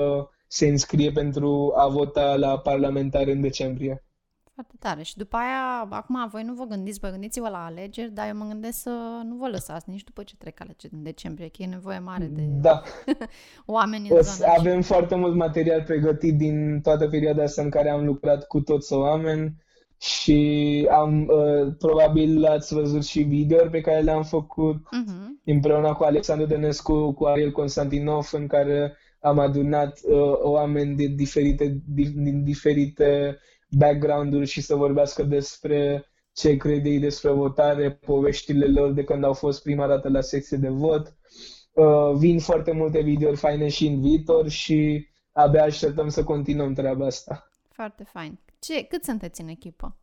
se 0.47 0.67
înscrie 0.67 1.12
pentru 1.12 1.73
a 1.75 1.88
vota 1.88 2.36
la 2.36 2.60
parlamentar 2.60 3.27
în 3.27 3.41
decembrie. 3.41 4.03
Foarte 4.53 4.75
tare. 4.79 5.03
Și 5.03 5.17
după 5.17 5.36
aia, 5.36 5.88
acum 5.89 6.27
voi 6.31 6.43
nu 6.43 6.53
vă 6.53 6.63
gândiți, 6.63 6.99
vă 6.99 7.10
gândiți-vă 7.10 7.49
la 7.49 7.65
alegeri, 7.65 8.12
dar 8.12 8.27
eu 8.27 8.36
mă 8.36 8.45
gândesc 8.45 8.81
să 8.81 9.21
nu 9.23 9.36
vă 9.36 9.47
lăsați 9.47 9.89
nici 9.89 10.03
după 10.03 10.23
ce 10.23 10.36
trec 10.38 10.60
alegeri 10.60 10.93
în 10.93 11.03
decembrie, 11.03 11.47
că 11.47 11.62
e 11.62 11.65
nevoie 11.65 11.99
mare 11.99 12.25
de 12.25 12.41
Da. 12.62 12.81
oameni 13.65 14.12
O 14.12 14.15
în 14.15 14.23
să 14.23 14.31
zona 14.31 14.53
avem 14.58 14.81
foarte 14.81 15.15
mult 15.15 15.36
material 15.36 15.84
pregătit 15.84 16.38
din 16.38 16.81
toată 16.81 17.10
perioada 17.10 17.43
asta 17.43 17.62
în 17.62 17.69
care 17.69 17.89
am 17.89 18.05
lucrat 18.05 18.47
cu 18.47 18.62
toți 18.62 18.93
oameni 18.93 19.55
și 19.99 20.88
am, 20.91 21.27
uh, 21.27 21.73
probabil 21.77 22.45
ați 22.45 22.73
văzut 22.73 23.05
și 23.05 23.21
videouri 23.21 23.69
pe 23.69 23.81
care 23.81 24.01
le-am 24.01 24.23
făcut 24.23 24.75
Mhm. 24.91 25.41
împreună 25.45 25.93
cu 25.93 26.03
Alexandru 26.03 26.45
Dănescu, 26.47 27.13
cu 27.13 27.25
Ariel 27.25 27.51
Constantinov, 27.51 28.29
în 28.31 28.47
care 28.47 28.97
am 29.19 29.39
adunat 29.39 29.99
uh, 30.03 30.34
oameni 30.41 30.95
de 30.95 31.05
diferite, 31.05 31.81
di- 31.93 32.10
din 32.10 32.43
diferite 32.43 33.38
background-uri 33.69 34.45
și 34.45 34.62
să 34.62 34.75
vorbească 34.75 35.23
despre 35.23 36.05
ce 36.34 36.58
cred 36.58 36.86
ei 36.86 36.99
despre 36.99 37.31
votare, 37.31 37.91
poveștile 37.91 38.65
lor 38.65 38.91
de 38.91 39.03
când 39.03 39.23
au 39.23 39.34
fost 39.34 39.63
prima 39.63 39.88
dată 39.88 40.10
la 40.10 40.21
secție 40.21 40.58
de 40.58 40.69
vot. 40.69 41.15
Uh, 41.73 42.13
vin 42.17 42.39
foarte 42.39 42.71
multe 42.71 43.01
videouri 43.01 43.38
faine 43.38 43.67
și 43.67 43.88
în 43.88 44.01
viitor 44.01 44.49
și 44.49 45.08
abia 45.31 45.63
așteptăm 45.63 46.10
să 46.10 46.23
continuăm 46.23 46.73
treaba 46.73 47.05
asta. 47.05 47.49
Foarte 47.71 48.03
fain. 48.03 48.39
Ce, 48.65 48.84
cât 48.84 49.04
sunteți 49.04 49.41
în 49.41 49.47
echipă? 49.47 49.97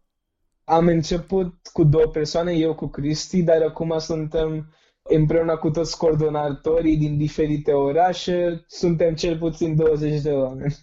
Am 0.65 0.87
început 0.87 1.55
cu 1.73 1.85
două 1.85 2.07
persoane, 2.07 2.53
eu 2.53 2.75
cu 2.75 2.87
Cristi, 2.87 3.43
dar 3.43 3.63
acum 3.63 3.99
suntem 3.99 4.73
împreună 5.03 5.57
cu 5.57 5.71
toți 5.71 5.99
coordonatorii 5.99 6.97
din 6.97 7.17
diferite 7.17 7.73
orașe, 7.73 8.65
suntem 8.67 9.15
cel 9.15 9.39
puțin 9.39 9.77
20 9.77 10.21
de 10.21 10.31
oameni. 10.31 10.77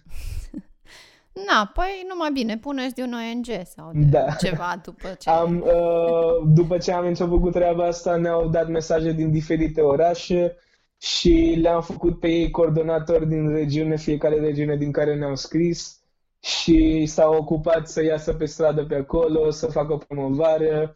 Na, 1.48 1.70
păi 1.74 2.04
numai 2.08 2.30
bine, 2.32 2.58
puneți 2.58 2.94
de 2.94 3.02
un 3.02 3.12
ONG 3.12 3.46
sau 3.64 3.90
de 3.94 4.04
Da. 4.04 4.30
ceva 4.30 4.80
după 4.84 5.08
ce... 5.18 5.30
Am, 5.30 5.60
uh, 5.60 6.48
după 6.54 6.78
ce 6.78 6.92
am 6.92 7.06
început 7.06 7.40
cu 7.40 7.50
treaba 7.50 7.86
asta, 7.86 8.16
ne-au 8.16 8.48
dat 8.48 8.68
mesaje 8.68 9.12
din 9.12 9.30
diferite 9.30 9.80
orașe 9.80 10.56
și 10.98 11.58
le-am 11.60 11.82
făcut 11.82 12.18
pe 12.20 12.28
ei 12.28 12.50
coordonatori 12.50 13.28
din 13.28 13.48
regiune, 13.48 13.96
fiecare 13.96 14.40
regiune 14.40 14.76
din 14.76 14.92
care 14.92 15.14
ne-au 15.14 15.36
scris 15.36 15.99
și 16.40 17.06
s-au 17.06 17.34
ocupat 17.34 17.88
să 17.88 18.02
iasă 18.04 18.32
pe 18.32 18.44
stradă 18.44 18.84
pe 18.84 18.94
acolo, 18.94 19.50
să 19.50 19.66
facă 19.66 19.96
promovare, 19.96 20.94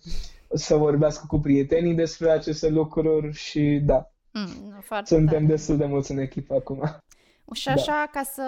să 0.55 0.77
vorbească 0.77 1.25
cu 1.29 1.39
prietenii 1.39 1.95
despre 1.95 2.31
aceste 2.31 2.69
lucruri 2.69 3.33
și 3.33 3.81
da, 3.85 4.09
Mm, 4.37 4.69
nu, 4.71 4.81
foarte 4.81 5.15
suntem 5.15 5.39
tare. 5.39 5.51
destul 5.51 5.77
de 5.77 5.85
mulți 5.85 6.11
în 6.11 6.19
echipă 6.19 6.55
acum. 6.55 6.83
Și 7.53 7.69
așa, 7.69 8.09
ca 8.13 8.23
să, 8.23 8.43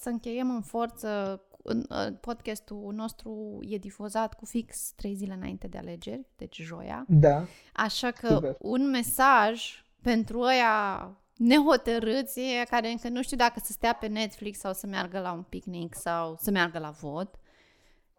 să 0.00 0.08
încheiem 0.08 0.50
în 0.50 0.60
forță, 0.62 1.42
în- 1.62 1.84
uh, 1.90 2.06
podcastul 2.20 2.92
nostru 2.94 3.58
e 3.62 3.76
difuzat 3.76 4.34
cu 4.34 4.44
fix 4.44 4.92
trei 4.96 5.14
zile 5.14 5.32
înainte 5.32 5.66
de 5.66 5.78
alegeri, 5.78 6.26
deci 6.36 6.60
joia. 6.62 7.04
Da, 7.08 7.44
Așa 7.74 8.10
că 8.10 8.26
Super. 8.28 8.56
un 8.58 8.90
mesaj 8.90 9.84
pentru 10.02 10.40
ăia 10.40 11.10
nehotărâți, 11.38 12.40
ăia 12.40 12.64
care 12.70 12.88
încă 12.88 13.08
nu 13.08 13.22
știu 13.22 13.36
dacă 13.36 13.60
să 13.64 13.72
stea 13.72 13.96
pe 14.00 14.06
Netflix 14.06 14.58
sau 14.58 14.72
să 14.72 14.86
meargă 14.86 15.20
la 15.20 15.32
un 15.32 15.44
picnic 15.48 15.94
sau 15.94 16.36
să 16.40 16.50
meargă 16.50 16.78
la 16.78 16.90
vot. 17.00 17.34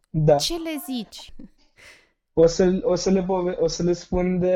da. 0.10 0.36
Ce 0.36 0.54
le 0.54 0.82
zici? 0.86 1.34
O 2.34 2.46
să, 2.46 2.80
o 2.82 2.96
să 2.96 3.10
le, 3.10 3.24
pove- 3.24 3.58
o 3.60 3.68
să 3.68 3.84
le 3.84 3.94
spun 3.94 4.40
de 4.40 4.56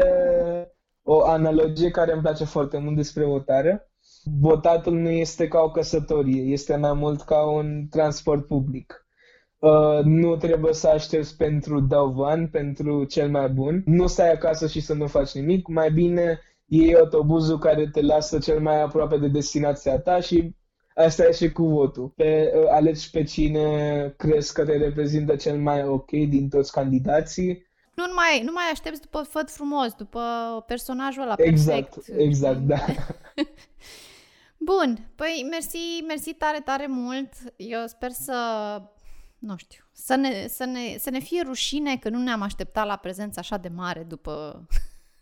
o 1.03 1.23
analogie 1.23 1.91
care 1.91 2.13
îmi 2.13 2.21
place 2.21 2.43
foarte 2.43 2.77
mult 2.77 2.95
despre 2.95 3.25
votare. 3.25 3.91
Votatul 4.39 4.93
nu 4.93 5.09
este 5.09 5.47
ca 5.47 5.59
o 5.59 5.71
căsătorie, 5.71 6.41
este 6.41 6.75
mai 6.75 6.93
mult 6.93 7.21
ca 7.21 7.49
un 7.49 7.87
transport 7.89 8.47
public. 8.47 9.07
Uh, 9.59 9.99
nu 10.03 10.35
trebuie 10.35 10.73
să 10.73 10.87
aștepți 10.87 11.37
pentru 11.37 11.79
dăvan, 11.79 12.47
pentru 12.47 13.03
cel 13.03 13.29
mai 13.29 13.49
bun. 13.49 13.83
Nu 13.85 14.07
stai 14.07 14.31
acasă 14.31 14.67
și 14.67 14.79
să 14.79 14.93
nu 14.93 15.07
faci 15.07 15.31
nimic. 15.31 15.67
Mai 15.67 15.91
bine 15.91 16.39
iei 16.65 16.95
autobuzul 16.95 17.59
care 17.59 17.89
te 17.89 18.01
lasă 18.01 18.39
cel 18.39 18.59
mai 18.59 18.81
aproape 18.81 19.17
de 19.17 19.27
destinația 19.27 19.99
ta 19.99 20.19
și 20.19 20.55
asta 20.95 21.25
e 21.25 21.31
și 21.31 21.51
cu 21.51 21.63
votul. 21.63 22.07
Pe, 22.15 22.51
uh, 22.55 22.65
alegi 22.69 23.09
pe 23.09 23.23
cine 23.23 24.13
crezi 24.17 24.53
că 24.53 24.65
te 24.65 24.77
reprezintă 24.77 25.35
cel 25.35 25.57
mai 25.57 25.83
ok 25.83 26.09
din 26.09 26.49
toți 26.49 26.71
candidații 26.71 27.67
Nu 27.95 28.03
mai, 28.15 28.41
nu 28.43 28.51
mai 28.51 28.63
aștepți 28.71 29.01
după 29.01 29.21
făt 29.21 29.51
frumos, 29.51 29.93
după 29.93 30.21
personajul 30.67 31.21
ăla 31.21 31.35
Exact, 31.37 31.93
perfect. 31.93 32.19
exact, 32.19 32.59
da. 32.59 32.77
Bun, 34.57 35.11
păi 35.15 35.47
mersi, 35.49 36.03
mersi 36.07 36.33
tare, 36.33 36.59
tare 36.59 36.85
mult. 36.87 37.33
Eu 37.55 37.79
sper 37.85 38.11
să, 38.11 38.37
nu 39.39 39.55
știu, 39.57 39.83
să 39.91 40.15
ne, 40.15 40.47
să 40.47 40.65
ne, 40.65 40.97
să 40.99 41.09
ne 41.09 41.19
fie 41.19 41.41
rușine 41.45 41.97
că 41.97 42.09
nu 42.09 42.17
ne-am 42.17 42.41
așteptat 42.41 42.85
la 42.85 42.95
prezența 42.95 43.39
așa 43.41 43.57
de 43.57 43.69
mare 43.75 44.03
după, 44.03 44.65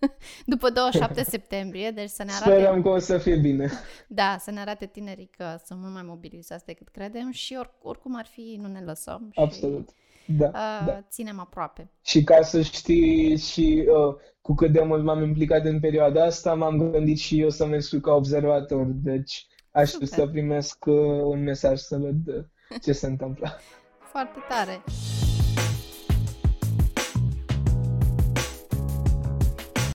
după 0.53 0.69
27 0.69 1.23
septembrie, 1.23 1.91
deci 1.91 2.09
să 2.09 2.23
ne 2.23 2.31
arate, 2.31 2.51
Sperăm 2.51 2.81
că 2.81 2.89
o 2.89 2.99
să 2.99 3.17
fie 3.17 3.35
bine. 3.35 3.69
da, 4.07 4.35
să 4.39 4.51
ne 4.51 4.59
arate 4.59 4.85
tinerii 4.85 5.29
că 5.37 5.55
sunt 5.65 5.79
mult 5.79 5.93
mai 5.93 6.03
mobilizați 6.05 6.65
decât 6.65 6.89
credem 6.89 7.31
și 7.31 7.55
or, 7.59 7.73
oricum 7.81 8.15
ar 8.17 8.25
fi, 8.25 8.57
nu 8.61 8.67
ne 8.67 8.81
lăsăm 8.85 9.29
și 9.31 9.39
Absolut. 9.39 9.89
Da, 10.25 10.45
uh, 10.45 10.85
da. 10.85 11.03
ținem 11.09 11.39
aproape. 11.39 11.89
Și 12.01 12.23
ca 12.23 12.41
să 12.41 12.61
știi 12.61 13.37
și 13.37 13.87
uh, 13.87 14.15
cu 14.41 14.53
cât 14.53 14.71
de 14.71 14.81
mult 14.81 15.03
m-am 15.03 15.23
implicat 15.23 15.65
în 15.65 15.79
perioada 15.79 16.23
asta, 16.23 16.53
m-am 16.53 16.77
gândit 16.77 17.17
și 17.17 17.41
eu 17.41 17.49
să 17.49 17.65
mă 17.65 17.73
înscriu 17.73 17.99
ca 17.99 18.11
observator. 18.11 18.85
Deci 18.85 19.47
aștept 19.71 20.07
Super. 20.07 20.25
să 20.25 20.31
primesc 20.31 20.85
uh, 20.85 20.95
un 21.23 21.43
mesaj 21.43 21.79
să 21.79 21.97
văd 21.97 22.27
uh, 22.27 22.43
ce 22.81 22.91
se 22.91 23.07
întâmplă. 23.07 23.59
Foarte 24.13 24.39
tare! 24.49 24.81